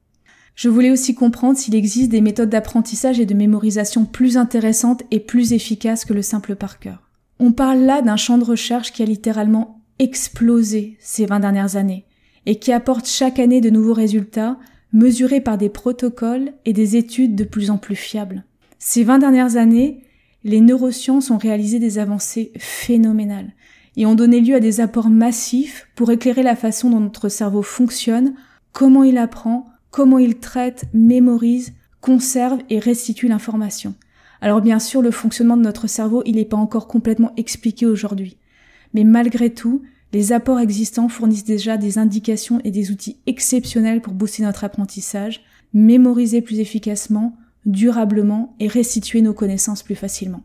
Je 0.56 0.70
voulais 0.70 0.90
aussi 0.90 1.14
comprendre 1.14 1.58
s'il 1.58 1.74
existe 1.74 2.10
des 2.10 2.22
méthodes 2.22 2.48
d'apprentissage 2.48 3.20
et 3.20 3.26
de 3.26 3.34
mémorisation 3.34 4.06
plus 4.06 4.38
intéressantes 4.38 5.02
et 5.10 5.20
plus 5.20 5.52
efficaces 5.52 6.06
que 6.06 6.14
le 6.14 6.22
simple 6.22 6.56
par 6.56 6.78
cœur. 6.78 7.10
On 7.38 7.52
parle 7.52 7.80
là 7.80 8.00
d'un 8.00 8.16
champ 8.16 8.38
de 8.38 8.44
recherche 8.44 8.92
qui 8.92 9.02
a 9.02 9.06
littéralement 9.06 9.82
explosé 9.98 10.96
ces 10.98 11.26
20 11.26 11.40
dernières 11.40 11.76
années 11.76 12.06
et 12.46 12.58
qui 12.58 12.72
apporte 12.72 13.06
chaque 13.06 13.38
année 13.38 13.60
de 13.60 13.68
nouveaux 13.68 13.92
résultats 13.92 14.56
mesurés 14.94 15.42
par 15.42 15.58
des 15.58 15.68
protocoles 15.68 16.54
et 16.64 16.72
des 16.72 16.96
études 16.96 17.34
de 17.34 17.44
plus 17.44 17.70
en 17.70 17.76
plus 17.76 17.96
fiables. 17.96 18.44
Ces 18.78 19.04
20 19.04 19.18
dernières 19.18 19.56
années, 19.58 20.04
les 20.42 20.62
neurosciences 20.62 21.30
ont 21.30 21.36
réalisé 21.36 21.78
des 21.78 21.98
avancées 21.98 22.52
phénoménales 22.56 23.52
et 23.96 24.06
ont 24.06 24.14
donné 24.14 24.40
lieu 24.40 24.54
à 24.54 24.60
des 24.60 24.80
apports 24.80 25.10
massifs 25.10 25.86
pour 25.96 26.10
éclairer 26.10 26.42
la 26.42 26.56
façon 26.56 26.88
dont 26.88 27.00
notre 27.00 27.28
cerveau 27.28 27.60
fonctionne, 27.60 28.34
comment 28.72 29.04
il 29.04 29.18
apprend, 29.18 29.66
comment 29.96 30.18
il 30.18 30.34
traite, 30.34 30.84
mémorise, 30.92 31.72
conserve 32.02 32.60
et 32.68 32.78
restitue 32.78 33.28
l'information. 33.28 33.94
Alors 34.42 34.60
bien 34.60 34.78
sûr, 34.78 35.00
le 35.00 35.10
fonctionnement 35.10 35.56
de 35.56 35.62
notre 35.62 35.86
cerveau, 35.86 36.22
il 36.26 36.36
n'est 36.36 36.44
pas 36.44 36.58
encore 36.58 36.86
complètement 36.86 37.32
expliqué 37.38 37.86
aujourd'hui. 37.86 38.36
Mais 38.92 39.04
malgré 39.04 39.48
tout, 39.48 39.80
les 40.12 40.32
apports 40.32 40.60
existants 40.60 41.08
fournissent 41.08 41.46
déjà 41.46 41.78
des 41.78 41.96
indications 41.96 42.60
et 42.62 42.70
des 42.70 42.90
outils 42.90 43.16
exceptionnels 43.24 44.02
pour 44.02 44.12
booster 44.12 44.42
notre 44.42 44.64
apprentissage, 44.64 45.40
mémoriser 45.72 46.42
plus 46.42 46.60
efficacement, 46.60 47.34
durablement 47.64 48.54
et 48.60 48.68
restituer 48.68 49.22
nos 49.22 49.32
connaissances 49.32 49.82
plus 49.82 49.94
facilement. 49.94 50.42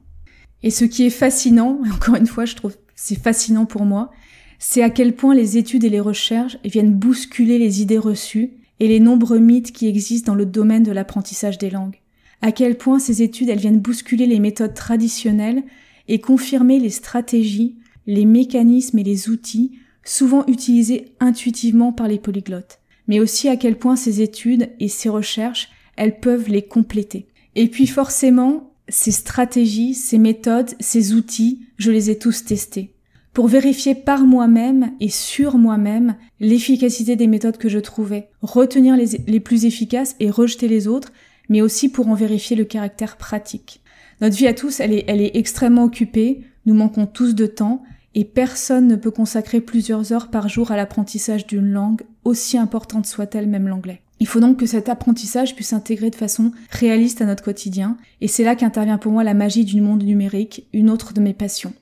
Et 0.64 0.72
ce 0.72 0.86
qui 0.86 1.06
est 1.06 1.10
fascinant, 1.10 1.82
encore 1.94 2.16
une 2.16 2.26
fois 2.26 2.46
je 2.46 2.56
trouve 2.56 2.78
c'est 2.96 3.20
fascinant 3.20 3.66
pour 3.66 3.84
moi, 3.84 4.12
c'est 4.60 4.82
à 4.82 4.90
quel 4.90 5.14
point 5.14 5.36
les 5.36 5.58
études 5.58 5.84
et 5.84 5.90
les 5.90 6.00
recherches 6.00 6.58
viennent 6.64 6.94
bousculer 6.94 7.60
les 7.60 7.82
idées 7.82 7.98
reçues 7.98 8.61
et 8.82 8.88
les 8.88 9.00
nombreux 9.00 9.38
mythes 9.38 9.72
qui 9.72 9.88
existent 9.88 10.32
dans 10.32 10.38
le 10.38 10.48
domaine 10.48 10.82
de 10.82 10.92
l'apprentissage 10.92 11.60
des 11.60 11.70
langues. 11.70 12.02
À 12.42 12.52
quel 12.52 12.80
point 12.80 12.98
ces 12.98 13.22
études 13.22 13.50
elles 13.50 13.60
viennent 13.60 13.80
bousculer 13.80 14.26
les 14.26 14.40
méthodes 14.40 14.74
traditionnelles 14.74 15.62
et 16.08 16.20
confirmer 16.20 16.80
les 16.80 16.90
stratégies, 16.90 17.78
les 18.08 18.26
mécanismes 18.26 18.98
et 18.98 19.04
les 19.04 19.30
outils 19.30 19.74
souvent 20.04 20.44
utilisés 20.48 21.14
intuitivement 21.20 21.94
par 21.94 22.08
les 22.08 22.18
polyglottes, 22.18 22.80
mais 23.08 23.20
aussi 23.20 23.48
à 23.50 23.56
quel 23.56 23.78
point 23.78 23.96
ces 23.96 24.20
études 24.20 24.70
et 24.80 24.88
ces 24.88 25.10
recherches 25.10 25.70
elles 25.96 26.20
peuvent 26.20 26.50
les 26.50 26.64
compléter. 26.64 27.28
Et 27.54 27.68
puis 27.68 27.86
forcément, 27.86 28.74
ces 28.90 29.12
stratégies, 29.12 29.94
ces 29.94 30.18
méthodes, 30.18 30.72
ces 30.80 31.14
outils, 31.14 31.68
je 31.78 31.92
les 31.92 32.10
ai 32.10 32.18
tous 32.18 32.46
testés. 32.46 32.96
Pour 33.34 33.48
vérifier 33.48 33.96
par 33.96 34.26
moi-même 34.26 34.92
et 35.00 35.10
sur 35.10 35.58
moi-même 35.58 36.16
l'efficacité 36.40 37.16
des 37.16 37.28
méthodes 37.28 37.58
que 37.58 37.70
je 37.70 37.80
trouvais, 37.80 38.28
retenir 38.42 38.98
les, 38.98 39.22
les 39.26 39.40
plus 39.40 39.66
efficaces 39.66 40.16
et 40.20 40.30
rejeter 40.30 40.68
les 40.68 40.88
autres, 40.88 41.14
mais 41.48 41.62
aussi 41.62 41.90
pour 41.90 42.10
en 42.10 42.14
vérifier 42.14 42.58
le 42.58 42.66
caractère 42.66 43.16
pratique. 43.16 43.82
Notre 44.20 44.36
vie 44.36 44.48
à 44.48 44.54
tous, 44.54 44.80
elle 44.80 44.94
est, 44.94 45.06
elle 45.08 45.22
est 45.22 45.36
extrêmement 45.36 45.86
occupée, 45.86 46.42
nous 46.66 46.74
manquons 46.74 47.08
tous 47.08 47.34
de 47.34 47.46
temps, 47.46 47.84
et 48.16 48.26
personne 48.26 48.88
ne 48.88 48.96
peut 48.96 49.12
consacrer 49.12 49.62
plusieurs 49.62 50.12
heures 50.12 50.30
par 50.30 50.50
jour 50.50 50.72
à 50.72 50.76
l'apprentissage 50.76 51.48
d'une 51.48 51.72
langue, 51.72 52.02
aussi 52.26 52.58
importante 52.58 53.06
soit-elle 53.06 53.48
même 53.48 53.68
l'anglais. 53.68 54.02
Il 54.20 54.28
faut 54.28 54.40
donc 54.40 54.60
que 54.60 54.66
cet 54.66 54.90
apprentissage 54.90 55.56
puisse 55.56 55.70
s'intégrer 55.70 56.10
de 56.12 56.16
façon 56.16 56.52
réaliste 56.70 57.22
à 57.22 57.26
notre 57.26 57.44
quotidien, 57.44 57.98
et 58.20 58.28
c'est 58.28 58.44
là 58.44 58.56
qu'intervient 58.56 58.98
pour 58.98 59.12
moi 59.12 59.24
la 59.24 59.34
magie 59.34 59.66
du 59.66 59.82
monde 59.82 60.04
numérique, 60.04 60.68
une 60.74 60.90
autre 60.90 61.14
de 61.14 61.22
mes 61.22 61.34
passions. 61.34 61.74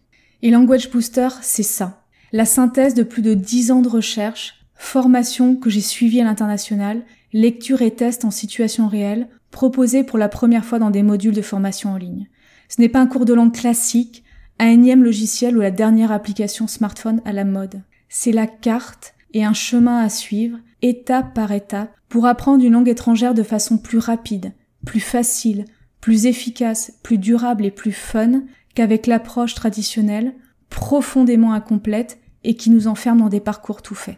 Et 0.42 0.52
Language 0.52 0.90
Booster, 0.90 1.28
c'est 1.42 1.64
ça. 1.64 2.04
La 2.32 2.46
synthèse 2.46 2.94
de 2.94 3.04
plus 3.04 3.22
de 3.22 3.34
dix 3.34 3.72
ans 3.72 3.82
de 3.82 3.90
recherche, 3.90 4.66
formation 4.76 5.56
que 5.56 5.70
j'ai 5.70 5.82
suivie 5.82 6.22
à 6.22 6.24
l'international, 6.24 7.04
lecture 7.34 7.82
et 7.82 7.92
tests 7.92 8.24
en 8.24 8.32
situation 8.32 8.88
réelle, 8.88 9.28
proposés 9.52 10.04
pour 10.04 10.18
la 10.18 10.30
première 10.30 10.64
fois 10.64 10.80
dans 10.80 10.92
des 10.92 11.04
modules 11.04 11.36
de 11.36 11.42
formation 11.42 11.92
en 11.92 11.98
ligne. 11.98 12.30
Ce 12.70 12.80
n'est 12.80 12.90
pas 12.90 13.02
un 13.02 13.08
cours 13.08 13.26
de 13.26 13.34
langue 13.34 13.54
classique, 13.54 14.24
un 14.60 14.68
énième 14.68 15.04
logiciel 15.04 15.58
ou 15.58 15.62
la 15.62 15.72
dernière 15.72 16.12
application 16.12 16.68
smartphone 16.68 17.22
à 17.26 17.34
la 17.34 17.46
mode. 17.46 17.82
C'est 18.08 18.32
la 18.32 18.48
carte 18.48 19.16
et 19.34 19.44
un 19.44 19.54
chemin 19.54 20.00
à 20.00 20.10
suivre, 20.10 20.58
étape 20.82 21.34
par 21.34 21.52
étape, 21.52 21.94
pour 22.08 22.26
apprendre 22.26 22.64
une 22.64 22.74
langue 22.74 22.90
étrangère 22.90 23.34
de 23.34 23.44
façon 23.44 23.78
plus 23.78 24.00
rapide, 24.00 24.54
plus 24.86 25.00
facile, 25.00 25.66
plus 26.02 26.26
efficace, 26.26 26.94
plus 27.04 27.18
durable 27.18 27.66
et 27.66 27.72
plus 27.72 27.92
fun 27.92 28.44
qu'avec 28.76 29.08
l'approche 29.08 29.56
traditionnelle, 29.56 30.34
profondément 30.70 31.54
incomplète 31.54 32.20
et 32.44 32.56
qui 32.56 32.70
nous 32.70 32.88
enferme 32.88 33.20
dans 33.20 33.30
des 33.30 33.40
parcours 33.40 33.82
tout 33.82 33.96
faits. 33.96 34.18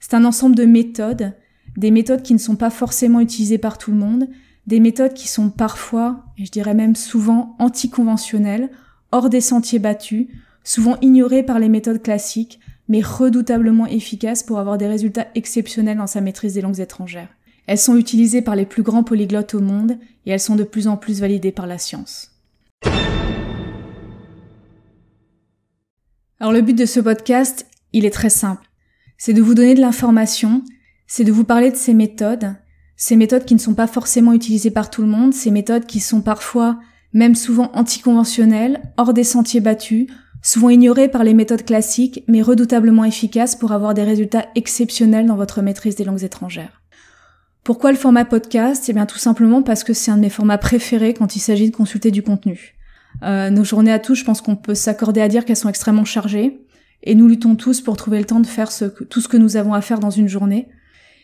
C'est 0.00 0.14
un 0.14 0.24
ensemble 0.24 0.56
de 0.56 0.64
méthodes, 0.64 1.32
des 1.76 1.90
méthodes 1.90 2.22
qui 2.22 2.34
ne 2.34 2.38
sont 2.38 2.56
pas 2.56 2.70
forcément 2.70 3.20
utilisées 3.20 3.58
par 3.58 3.78
tout 3.78 3.92
le 3.92 3.96
monde, 3.96 4.28
des 4.66 4.80
méthodes 4.80 5.14
qui 5.14 5.28
sont 5.28 5.50
parfois, 5.50 6.24
et 6.38 6.44
je 6.44 6.50
dirais 6.50 6.74
même 6.74 6.96
souvent, 6.96 7.56
anticonventionnelles, 7.58 8.70
hors 9.10 9.28
des 9.28 9.40
sentiers 9.40 9.78
battus, 9.78 10.26
souvent 10.64 10.96
ignorées 11.00 11.42
par 11.42 11.58
les 11.58 11.68
méthodes 11.68 12.02
classiques, 12.02 12.60
mais 12.88 13.00
redoutablement 13.00 13.86
efficaces 13.86 14.42
pour 14.42 14.58
avoir 14.58 14.78
des 14.78 14.86
résultats 14.86 15.28
exceptionnels 15.34 15.98
dans 15.98 16.06
sa 16.06 16.20
maîtrise 16.20 16.54
des 16.54 16.60
langues 16.60 16.80
étrangères. 16.80 17.28
Elles 17.66 17.78
sont 17.78 17.96
utilisées 17.96 18.42
par 18.42 18.56
les 18.56 18.66
plus 18.66 18.82
grands 18.82 19.04
polyglottes 19.04 19.54
au 19.54 19.60
monde 19.60 19.98
et 20.26 20.30
elles 20.30 20.40
sont 20.40 20.56
de 20.56 20.64
plus 20.64 20.88
en 20.88 20.96
plus 20.96 21.20
validées 21.20 21.52
par 21.52 21.66
la 21.66 21.78
science. 21.78 22.32
Alors 26.42 26.52
le 26.52 26.60
but 26.60 26.76
de 26.76 26.86
ce 26.86 26.98
podcast, 26.98 27.68
il 27.92 28.04
est 28.04 28.10
très 28.10 28.28
simple. 28.28 28.68
C'est 29.16 29.32
de 29.32 29.40
vous 29.40 29.54
donner 29.54 29.74
de 29.74 29.80
l'information, 29.80 30.64
c'est 31.06 31.22
de 31.22 31.30
vous 31.30 31.44
parler 31.44 31.70
de 31.70 31.76
ces 31.76 31.94
méthodes, 31.94 32.56
ces 32.96 33.14
méthodes 33.14 33.44
qui 33.44 33.54
ne 33.54 33.60
sont 33.60 33.74
pas 33.74 33.86
forcément 33.86 34.32
utilisées 34.32 34.72
par 34.72 34.90
tout 34.90 35.02
le 35.02 35.08
monde, 35.08 35.32
ces 35.34 35.52
méthodes 35.52 35.86
qui 35.86 36.00
sont 36.00 36.20
parfois, 36.20 36.80
même 37.12 37.36
souvent 37.36 37.70
anticonventionnelles, 37.74 38.82
hors 38.96 39.14
des 39.14 39.22
sentiers 39.22 39.60
battus, 39.60 40.08
souvent 40.42 40.70
ignorés 40.70 41.06
par 41.06 41.22
les 41.22 41.32
méthodes 41.32 41.64
classiques, 41.64 42.24
mais 42.26 42.42
redoutablement 42.42 43.04
efficaces 43.04 43.54
pour 43.54 43.70
avoir 43.70 43.94
des 43.94 44.02
résultats 44.02 44.46
exceptionnels 44.56 45.26
dans 45.26 45.36
votre 45.36 45.62
maîtrise 45.62 45.94
des 45.94 46.02
langues 46.02 46.24
étrangères. 46.24 46.82
Pourquoi 47.62 47.92
le 47.92 47.98
format 47.98 48.24
podcast? 48.24 48.88
Eh 48.88 48.92
bien 48.92 49.06
tout 49.06 49.18
simplement 49.18 49.62
parce 49.62 49.84
que 49.84 49.92
c'est 49.92 50.10
un 50.10 50.16
de 50.16 50.22
mes 50.22 50.28
formats 50.28 50.58
préférés 50.58 51.14
quand 51.14 51.36
il 51.36 51.40
s'agit 51.40 51.70
de 51.70 51.76
consulter 51.76 52.10
du 52.10 52.24
contenu. 52.24 52.74
Euh, 53.22 53.50
nos 53.50 53.64
journées 53.64 53.92
à 53.92 53.98
tous, 53.98 54.14
je 54.14 54.24
pense 54.24 54.40
qu'on 54.40 54.56
peut 54.56 54.74
s'accorder 54.74 55.20
à 55.20 55.28
dire 55.28 55.44
qu'elles 55.44 55.56
sont 55.56 55.68
extrêmement 55.68 56.04
chargées, 56.04 56.66
et 57.02 57.14
nous 57.14 57.28
luttons 57.28 57.56
tous 57.56 57.80
pour 57.80 57.96
trouver 57.96 58.18
le 58.18 58.24
temps 58.24 58.40
de 58.40 58.46
faire 58.46 58.70
tout 59.10 59.20
ce 59.20 59.28
que 59.28 59.36
nous 59.36 59.56
avons 59.56 59.74
à 59.74 59.80
faire 59.80 60.00
dans 60.00 60.10
une 60.10 60.28
journée. 60.28 60.68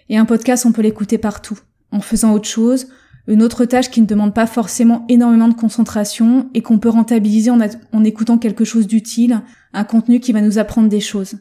Et 0.09 0.17
un 0.17 0.25
podcast, 0.25 0.67
on 0.67 0.73
peut 0.73 0.83
l'écouter 0.83 1.19
partout, 1.19 1.59
en 1.93 2.01
faisant 2.01 2.33
autre 2.33 2.49
chose, 2.49 2.89
Une 3.29 3.43
autre 3.43 3.67
tâche 3.67 3.91
qui 3.91 4.01
ne 4.01 4.07
demande 4.07 4.33
pas 4.33 4.47
forcément 4.47 5.05
énormément 5.11 5.49
de 5.49 5.55
concentration 5.55 6.49
et 6.55 6.63
qu'on 6.63 6.79
peut 6.79 6.89
rentabiliser 6.89 7.51
en, 7.51 7.59
en 7.93 8.05
écoutant 8.05 8.39
quelque 8.39 8.65
chose 8.65 8.87
d'utile, 8.87 9.43
un 9.75 9.85
contenu 9.85 10.19
qui 10.19 10.33
va 10.33 10.41
nous 10.41 10.59
apprendre 10.59 10.89
des 10.89 11.01
choses. 11.01 11.37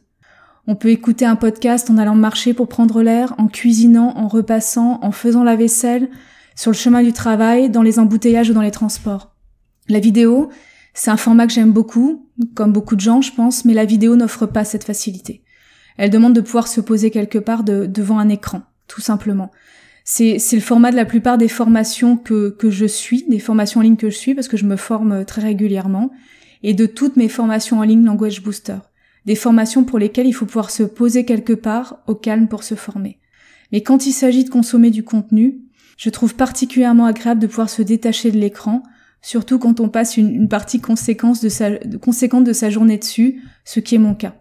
On 0.67 0.75
peut 0.75 0.89
écouter 0.89 1.25
un 1.25 1.37
podcast 1.37 1.89
en 1.89 1.97
allant 1.97 2.13
marcher 2.13 2.53
pour 2.53 2.67
prendre 2.67 3.01
l'air, 3.01 3.33
en 3.37 3.47
cuisinant, 3.47 4.11
en 4.17 4.27
repassant, 4.27 4.99
en 5.01 5.13
faisant 5.13 5.45
la 5.45 5.55
vaisselle, 5.55 6.09
sur 6.57 6.71
le 6.71 6.75
chemin 6.75 7.01
du 7.03 7.13
travail, 7.13 7.69
dans 7.69 7.83
les 7.83 7.99
embouteillages 7.99 8.49
ou 8.49 8.53
dans 8.53 8.61
les 8.61 8.71
transports. 8.71 9.36
La 9.89 9.99
vidéo, 9.99 10.49
c'est 10.93 11.11
un 11.11 11.17
format 11.17 11.47
que 11.47 11.53
j'aime 11.53 11.71
beaucoup, 11.71 12.29
comme 12.55 12.73
beaucoup 12.73 12.95
de 12.95 13.01
gens 13.01 13.21
je 13.21 13.31
pense, 13.31 13.65
mais 13.65 13.73
la 13.73 13.85
vidéo 13.85 14.15
n'offre 14.15 14.45
pas 14.45 14.65
cette 14.65 14.83
facilité. 14.83 15.43
Elle 15.97 16.09
demande 16.09 16.33
de 16.33 16.41
pouvoir 16.41 16.67
se 16.67 16.81
poser 16.81 17.09
quelque 17.11 17.39
part 17.39 17.63
devant 17.63 18.19
un 18.19 18.29
écran, 18.29 18.61
tout 18.87 19.01
simplement. 19.01 19.51
C'est, 20.03 20.37
le 20.53 20.59
format 20.59 20.91
de 20.91 20.95
la 20.95 21.05
plupart 21.05 21.37
des 21.37 21.47
formations 21.47 22.17
que, 22.17 22.49
que 22.49 22.69
je 22.69 22.85
suis, 22.85 23.25
des 23.27 23.39
formations 23.39 23.79
en 23.79 23.83
ligne 23.83 23.97
que 23.97 24.09
je 24.09 24.15
suis, 24.15 24.35
parce 24.35 24.47
que 24.47 24.55
je 24.55 24.65
me 24.65 24.77
forme 24.77 25.25
très 25.25 25.41
régulièrement, 25.41 26.11
et 26.63 26.73
de 26.73 26.85
toutes 26.85 27.17
mes 27.17 27.27
formations 27.27 27.79
en 27.79 27.83
ligne 27.83 28.05
Language 28.05 28.41
Booster 28.41 28.77
des 29.27 29.35
formations 29.35 29.83
pour 29.83 29.99
lesquelles 29.99 30.25
il 30.25 30.33
faut 30.33 30.45
pouvoir 30.45 30.71
se 30.71 30.83
poser 30.83 31.25
quelque 31.25 31.53
part 31.53 31.99
au 32.07 32.15
calme 32.15 32.47
pour 32.47 32.63
se 32.63 32.75
former. 32.75 33.19
Mais 33.73 33.81
quand 33.81 34.07
il 34.07 34.13
s'agit 34.13 34.45
de 34.45 34.49
consommer 34.49 34.89
du 34.89 35.03
contenu, 35.03 35.59
je 35.97 36.09
trouve 36.09 36.33
particulièrement 36.33 37.05
agréable 37.05 37.41
de 37.41 37.47
pouvoir 37.47 37.69
se 37.69 37.81
détacher 37.81 38.31
de 38.31 38.37
l'écran, 38.37 38.83
surtout 39.21 39.59
quand 39.59 39.79
on 39.79 39.89
passe 39.89 40.17
une, 40.17 40.47
partie 40.47 40.79
conséquente 40.79 41.41
de, 41.41 41.49
sa, 41.49 41.71
conséquente 42.01 42.43
de 42.43 42.53
sa 42.53 42.69
journée 42.69 42.97
dessus, 42.97 43.41
ce 43.65 43.79
qui 43.79 43.95
est 43.95 43.99
mon 43.99 44.15
cas. 44.15 44.35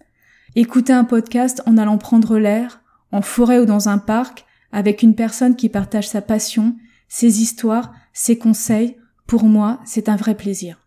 Écouter 0.54 0.92
un 0.92 1.04
podcast 1.04 1.62
en 1.66 1.76
allant 1.76 1.98
prendre 1.98 2.38
l'air, 2.38 2.80
en 3.12 3.22
forêt 3.22 3.58
ou 3.58 3.66
dans 3.66 3.88
un 3.88 3.98
parc, 3.98 4.44
avec 4.72 5.02
une 5.02 5.14
personne 5.14 5.56
qui 5.56 5.68
partage 5.68 6.08
sa 6.08 6.22
passion, 6.22 6.76
ses 7.08 7.42
histoires, 7.42 7.92
ses 8.12 8.38
conseils, 8.38 8.96
pour 9.26 9.44
moi, 9.44 9.80
c'est 9.84 10.08
un 10.08 10.16
vrai 10.16 10.34
plaisir. 10.34 10.78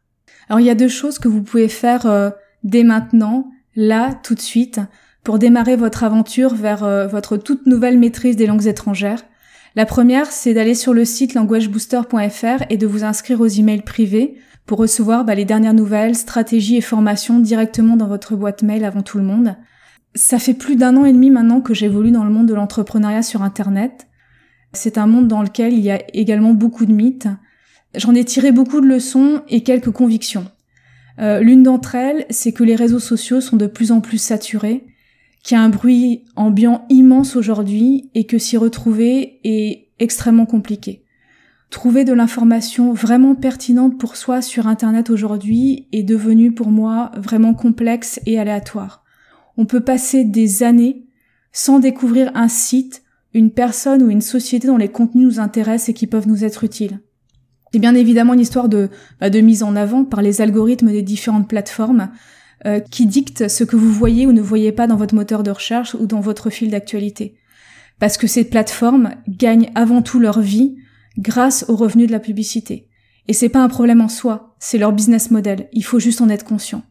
Alors 0.47 0.59
il 0.59 0.65
y 0.65 0.71
a 0.71 0.75
deux 0.75 0.87
choses 0.87 1.19
que 1.19 1.27
vous 1.27 1.43
pouvez 1.43 1.67
faire 1.67 2.05
euh, 2.05 2.29
dès 2.63 2.83
maintenant 2.83 3.51
là, 3.75 4.13
tout 4.13 4.35
de 4.35 4.39
suite, 4.39 4.79
pour 5.23 5.39
démarrer 5.39 5.75
votre 5.75 6.03
aventure 6.03 6.55
vers 6.55 6.83
euh, 6.83 7.07
votre 7.07 7.37
toute 7.37 7.65
nouvelle 7.65 7.99
maîtrise 7.99 8.35
des 8.35 8.47
langues 8.47 8.67
étrangères. 8.67 9.23
La 9.79 9.85
première, 9.85 10.29
c'est 10.29 10.53
d'aller 10.53 10.75
sur 10.75 10.93
le 10.93 11.05
site 11.05 11.35
languagebooster.fr 11.35 12.65
et 12.69 12.75
de 12.75 12.85
vous 12.85 13.05
inscrire 13.05 13.39
aux 13.39 13.47
emails 13.47 13.81
privés 13.81 14.35
pour 14.65 14.77
recevoir 14.77 15.23
bah, 15.23 15.35
les 15.35 15.45
dernières 15.45 15.73
nouvelles, 15.73 16.15
stratégies 16.15 16.75
et 16.75 16.81
formations 16.81 17.39
directement 17.39 17.95
dans 17.95 18.09
votre 18.09 18.35
boîte 18.35 18.61
mail 18.61 18.83
avant 18.83 19.03
tout 19.03 19.17
le 19.17 19.23
monde. 19.23 19.55
Ça 20.15 20.37
fait 20.37 20.53
plus 20.53 20.75
d'un 20.75 20.97
an 20.97 21.05
et 21.05 21.13
demi 21.13 21.29
maintenant 21.29 21.61
que 21.61 21.73
j'évolue 21.73 22.11
dans 22.11 22.25
le 22.25 22.29
monde 22.29 22.47
de 22.47 22.53
l'entrepreneuriat 22.53 23.21
sur 23.21 23.41
Internet. 23.41 24.07
C'est 24.73 24.97
un 24.97 25.07
monde 25.07 25.29
dans 25.29 25.43
lequel 25.43 25.71
il 25.71 25.79
y 25.79 25.91
a 25.91 26.01
également 26.13 26.53
beaucoup 26.53 26.85
de 26.85 26.91
mythes. 26.91 27.29
J'en 27.95 28.15
ai 28.15 28.25
tiré 28.25 28.51
beaucoup 28.51 28.81
de 28.81 28.85
leçons 28.85 29.43
et 29.47 29.63
quelques 29.63 29.91
convictions. 29.91 30.51
Euh, 31.19 31.39
l'une 31.39 31.63
d'entre 31.63 31.95
elles, 31.95 32.25
c'est 32.29 32.51
que 32.51 32.65
les 32.65 32.75
réseaux 32.75 32.99
sociaux 32.99 33.39
sont 33.39 33.55
de 33.55 33.67
plus 33.67 33.93
en 33.93 34.01
plus 34.01 34.17
saturés, 34.17 34.83
qu'il 35.43 35.55
y 35.55 35.59
a 35.59 35.63
un 35.63 35.69
bruit 35.69 36.25
ambiant 36.35 36.85
immense 36.89 37.35
aujourd'hui 37.35 38.09
et 38.13 38.25
que 38.25 38.37
s'y 38.37 38.57
retrouver 38.57 39.39
est 39.43 39.89
extrêmement 39.99 40.45
compliqué. 40.45 41.03
Trouver 41.69 42.03
de 42.03 42.13
l'information 42.13 42.93
vraiment 42.93 43.35
pertinente 43.35 43.99
pour 43.99 44.15
soi 44.15 44.41
sur 44.41 44.67
Internet 44.67 45.11
aujourd'hui 45.11 45.87
est 45.91 46.03
devenu 46.03 46.51
pour 46.51 46.69
moi 46.69 47.11
vraiment 47.15 47.53
complexe 47.53 48.19
et 48.25 48.39
aléatoire. 48.39 49.03
On 49.55 49.65
peut 49.65 49.81
passer 49.81 50.23
des 50.23 50.63
années 50.63 51.05
sans 51.51 51.79
découvrir 51.79 52.31
un 52.33 52.47
site, 52.47 53.03
une 53.33 53.51
personne 53.51 54.01
ou 54.01 54.09
une 54.09 54.21
société 54.21 54.67
dont 54.67 54.77
les 54.77 54.89
contenus 54.89 55.25
nous 55.25 55.39
intéressent 55.39 55.89
et 55.89 55.93
qui 55.93 56.07
peuvent 56.07 56.27
nous 56.27 56.43
être 56.43 56.63
utiles. 56.63 57.01
C'est 57.71 57.79
bien 57.79 57.93
évidemment 57.93 58.33
une 58.33 58.39
histoire 58.39 58.67
de, 58.67 58.89
bah, 59.19 59.29
de 59.29 59.39
mise 59.39 59.61
en 59.61 59.75
avant 59.75 60.03
par 60.03 60.23
les 60.23 60.41
algorithmes 60.41 60.91
des 60.91 61.03
différentes 61.03 61.47
plateformes 61.47 62.09
euh, 62.65 62.79
qui 62.79 63.05
dictent 63.05 63.47
ce 63.47 63.63
que 63.63 63.75
vous 63.75 63.91
voyez 63.91 64.27
ou 64.27 64.31
ne 64.31 64.41
voyez 64.41 64.71
pas 64.71 64.87
dans 64.87 64.97
votre 64.97 65.15
moteur 65.15 65.43
de 65.43 65.51
recherche 65.51 65.95
ou 65.95 66.05
dans 66.05 66.19
votre 66.19 66.49
fil 66.49 66.69
d'actualité. 66.69 67.35
Parce 67.99 68.17
que 68.17 68.27
ces 68.27 68.43
plateformes 68.43 69.11
gagnent 69.27 69.71
avant 69.75 70.01
tout 70.01 70.19
leur 70.19 70.41
vie 70.41 70.75
grâce 71.17 71.65
aux 71.67 71.75
revenus 71.75 72.07
de 72.07 72.11
la 72.11 72.19
publicité. 72.19 72.87
Et 73.27 73.33
c'est 73.33 73.49
pas 73.49 73.61
un 73.61 73.69
problème 73.69 74.01
en 74.01 74.09
soi, 74.09 74.55
c'est 74.59 74.77
leur 74.77 74.91
business 74.91 75.31
model. 75.31 75.69
Il 75.71 75.83
faut 75.83 75.99
juste 75.99 76.21
en 76.21 76.29
être 76.29 76.45
conscient. 76.45 76.83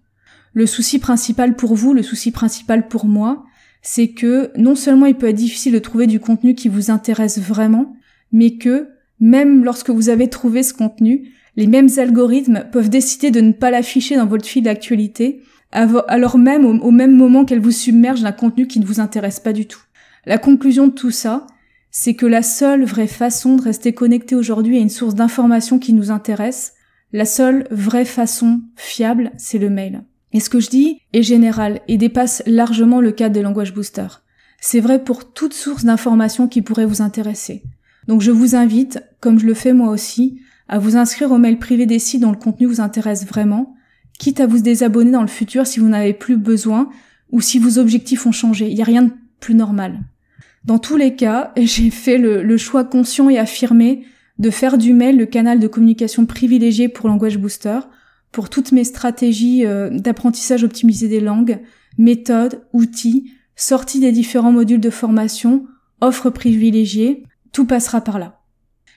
Le 0.53 0.67
souci 0.67 0.99
principal 0.99 1.57
pour 1.57 1.75
vous, 1.75 1.93
le 1.93 2.03
souci 2.03 2.31
principal 2.31 2.89
pour 2.89 3.07
moi, 3.07 3.45
c'est 3.83 4.09
que 4.09 4.51
non 4.57 4.75
seulement 4.75 5.07
il 5.07 5.17
peut 5.17 5.29
être 5.29 5.37
difficile 5.37 5.73
de 5.73 5.79
trouver 5.79 6.07
du 6.07 6.21
contenu 6.21 6.55
qui 6.55 6.69
vous 6.69 6.91
intéresse 6.91 7.39
vraiment, 7.39 7.97
mais 8.33 8.57
que 8.57 8.89
même 9.21 9.65
lorsque 9.65 9.91
vous 9.91 10.09
avez 10.09 10.29
trouvé 10.29 10.63
ce 10.63 10.75
contenu, 10.75 11.31
les 11.57 11.67
mêmes 11.67 11.89
algorithmes 11.97 12.67
peuvent 12.71 12.89
décider 12.89 13.31
de 13.31 13.41
ne 13.41 13.53
pas 13.53 13.71
l'afficher 13.71 14.17
dans 14.17 14.27
votre 14.27 14.47
fil 14.47 14.63
d'actualité, 14.63 15.43
alors 15.73 16.39
même 16.39 16.65
au, 16.65 16.91
même 16.91 17.15
moment 17.15 17.45
qu'elle 17.45 17.61
vous 17.61 17.71
submerge 17.71 18.23
d'un 18.23 18.33
contenu 18.33 18.67
qui 18.67 18.81
ne 18.81 18.87
vous 18.87 19.01
intéresse 19.01 19.41
pas 19.41 19.53
du 19.53 19.67
tout. 19.67 19.83
La 20.27 20.39
conclusion 20.39 20.89
de 20.89 20.93
tout 20.93 21.11
ça, 21.11 21.47
c'est 21.91 22.15
que 22.15 22.27
la 22.27 22.43
seule 22.43 22.85
vraie 22.85 23.07
façon 23.07 23.57
de 23.57 23.63
rester 23.63 23.93
connecté 23.93 24.35
aujourd'hui 24.35 24.79
à 24.79 24.81
une 24.81 24.89
source 24.89 25.15
d'information 25.15 25.79
qui 25.79 25.93
nous 25.93 26.11
intéresse, 26.11 26.75
la 27.13 27.25
seule 27.25 27.67
vraie 27.71 28.05
façon 28.05 28.61
fiable, 28.77 29.33
c'est 29.37 29.59
le 29.59 29.71
mail. 29.71 30.05
Et 30.33 30.41
ce 30.41 30.51
que 30.51 30.61
je 30.61 30.69
dis 30.69 31.01
est 31.13 31.23
général 31.23 31.81
et 31.89 31.97
dépasse 31.97 32.43
largement 32.47 33.01
le 33.01 33.13
cadre 33.13 33.35
des 33.35 33.43
language 33.43 33.73
boosters. 33.73 34.23
C'est 34.61 34.81
vrai 34.81 35.03
pour 35.03 35.33
toute 35.33 35.55
source 35.55 35.85
d'information 35.85 36.49
qui 36.49 36.63
pourrait 36.63 36.85
vous 36.85 37.01
intéresser. 37.01 37.63
Donc 38.09 38.21
je 38.21 38.31
vous 38.31 38.55
invite, 38.55 39.03
comme 39.21 39.39
je 39.39 39.47
le 39.47 39.55
fais 39.55 39.73
moi 39.73 39.91
aussi, 39.91 40.41
à 40.69 40.79
vous 40.79 40.97
inscrire 40.97 41.33
au 41.33 41.39
mail 41.39 41.59
privé 41.59 41.87
des 41.87 41.99
sites 41.99 42.21
dont 42.21 42.31
le 42.31 42.37
contenu 42.37 42.67
vous 42.67 42.81
intéresse 42.81 43.27
vraiment, 43.27 43.75
quitte 44.19 44.41
à 44.41 44.47
vous 44.47 44.59
désabonner 44.59 45.13
dans 45.13 45.23
le 45.23 45.29
futur 45.29 45.67
si 45.67 45.81
vous 45.81 45.89
n'avez 45.89 46.13
plus 46.13 46.37
besoin 46.37 46.91
ou 47.31 47.41
si 47.41 47.59
vos 47.59 47.79
objectifs 47.79 48.27
ont 48.27 48.33
changé. 48.33 48.69
Il 48.69 48.75
n'y 48.75 48.83
a 48.83 48.87
rien 48.87 49.03
de 49.03 49.13
plus 49.41 49.55
normal. 49.55 50.01
Dans 50.65 50.79
tous 50.79 50.97
les 50.97 51.15
cas, 51.15 51.53
j'ai 51.57 51.91
fait 51.91 52.19
le, 52.19 52.57
choix 52.57 52.85
conscient 52.85 53.31
et 53.31 53.39
affirmé 53.39 54.05
de 54.39 54.51
faire 54.51 54.79
du 54.79 54.93
mail 54.93 55.17
le 55.17 55.27
canal 55.27 55.59
de 55.59 55.67
communication 55.67 56.27
privilégié 56.27 56.89
pour 56.89 57.09
Language 57.09 57.39
Booster, 57.39 57.81
pour 58.31 58.51
toutes 58.51 58.73
mes 58.73 58.85
stratégies 58.85 59.65
euh, 59.65 59.91
d'apprentissage 59.91 60.63
optimisé 60.63 61.09
des 61.09 61.21
langues, 61.21 61.59
méthodes, 61.97 62.63
outils, 62.73 63.33
sorties 63.57 64.01
des 64.01 64.13
différents 64.13 64.53
modules 64.53 64.81
de 64.81 64.91
formation, 64.91 65.67
offres 66.01 66.31
privilégiées, 66.31 67.25
tout 67.53 67.65
passera 67.65 68.01
par 68.01 68.19
là. 68.19 68.38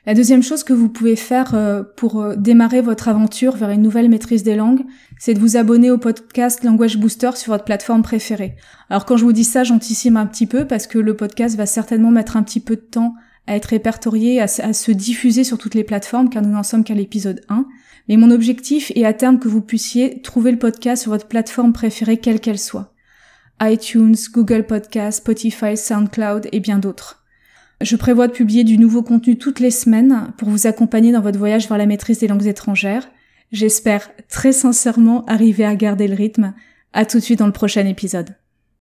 La 0.08 0.16
deuxième 0.16 0.42
chose 0.42 0.64
que 0.64 0.74
vous 0.74 0.90
pouvez 0.90 1.16
faire 1.16 1.54
euh, 1.54 1.84
pour 1.96 2.22
euh, 2.22 2.36
démarrer 2.36 2.82
votre 2.82 3.08
aventure 3.08 3.56
vers 3.56 3.70
une 3.70 3.84
nouvelle 3.84 4.10
maîtrise 4.10 4.42
des 4.42 4.56
langues, 4.56 4.82
c'est 5.20 5.36
de 5.36 5.40
vous 5.40 5.58
abonner 5.58 5.92
au 5.92 6.00
podcast 6.00 6.64
Language 6.64 6.98
Booster 6.98 7.30
sur 7.36 7.54
votre 7.54 7.66
plateforme 7.66 8.02
préférée. 8.02 8.56
Alors 8.90 9.06
quand 9.06 9.16
je 9.16 9.26
vous 9.26 9.32
dis 9.32 9.44
ça, 9.44 9.64
j'anticipe 9.64 10.16
un 10.16 10.26
petit 10.26 10.48
peu 10.48 10.66
parce 10.66 10.88
que 10.88 10.98
le 10.98 11.16
podcast 11.16 11.56
va 11.56 11.68
certainement 11.68 12.10
mettre 12.10 12.36
un 12.36 12.42
petit 12.42 12.60
peu 12.60 12.78
de 12.78 12.82
temps 12.82 13.14
à 13.46 13.56
être 13.56 13.66
répertorié, 13.66 14.42
à, 14.42 14.48
se 14.48 14.92
diffuser 14.92 15.44
sur 15.44 15.60
toutes 15.60 15.76
les 15.76 15.84
plateformes 15.84 16.30
car 16.30 16.42
nous 16.42 16.50
n'en 16.50 16.64
sommes 16.64 16.84
qu'à 16.84 16.96
l'épisode 16.96 17.42
1. 17.50 17.68
Mais 18.10 18.18
mon 18.18 18.32
objectif 18.32 18.92
est 18.96 19.06
à 19.06 19.14
terme 19.14 19.38
que 19.38 19.48
vous 19.48 19.62
puissiez 19.62 20.24
trouver 20.24 20.52
le 20.52 20.58
podcast 20.58 21.04
sur 21.04 21.12
votre 21.12 21.28
plateforme 21.28 21.74
préférée 21.74 22.18
quelle 22.18 22.40
qu'elle 22.40 22.60
soit. 22.60 22.96
iTunes, 23.62 24.16
Google 24.34 24.66
Podcast, 24.66 25.20
Spotify, 25.20 25.78
SoundCloud 25.78 26.50
et 26.52 26.60
bien 26.60 26.80
d'autres. 26.80 27.21
Je 27.82 27.96
prévois 27.96 28.28
de 28.28 28.34
publier 28.34 28.64
du 28.64 28.78
nouveau 28.78 29.02
contenu 29.02 29.38
toutes 29.38 29.60
les 29.60 29.72
semaines 29.72 30.32
pour 30.38 30.50
vous 30.50 30.68
accompagner 30.68 31.12
dans 31.12 31.22
votre 31.22 31.40
voyage 31.40 31.68
vers 31.68 31.78
la 31.78 31.88
maîtrise 31.88 32.20
des 32.20 32.28
langues 32.28 32.46
étrangères. 32.46 33.10
J'espère 33.52 34.12
très 34.30 34.52
sincèrement 34.52 35.26
arriver 35.26 35.66
à 35.66 35.76
garder 35.76 36.08
le 36.08 36.16
rythme. 36.16 36.54
À 36.94 37.06
tout 37.06 37.18
de 37.18 37.24
suite 37.24 37.40
dans 37.40 37.48
le 37.48 37.52
prochain 37.52 37.86
épisode. 37.86 38.36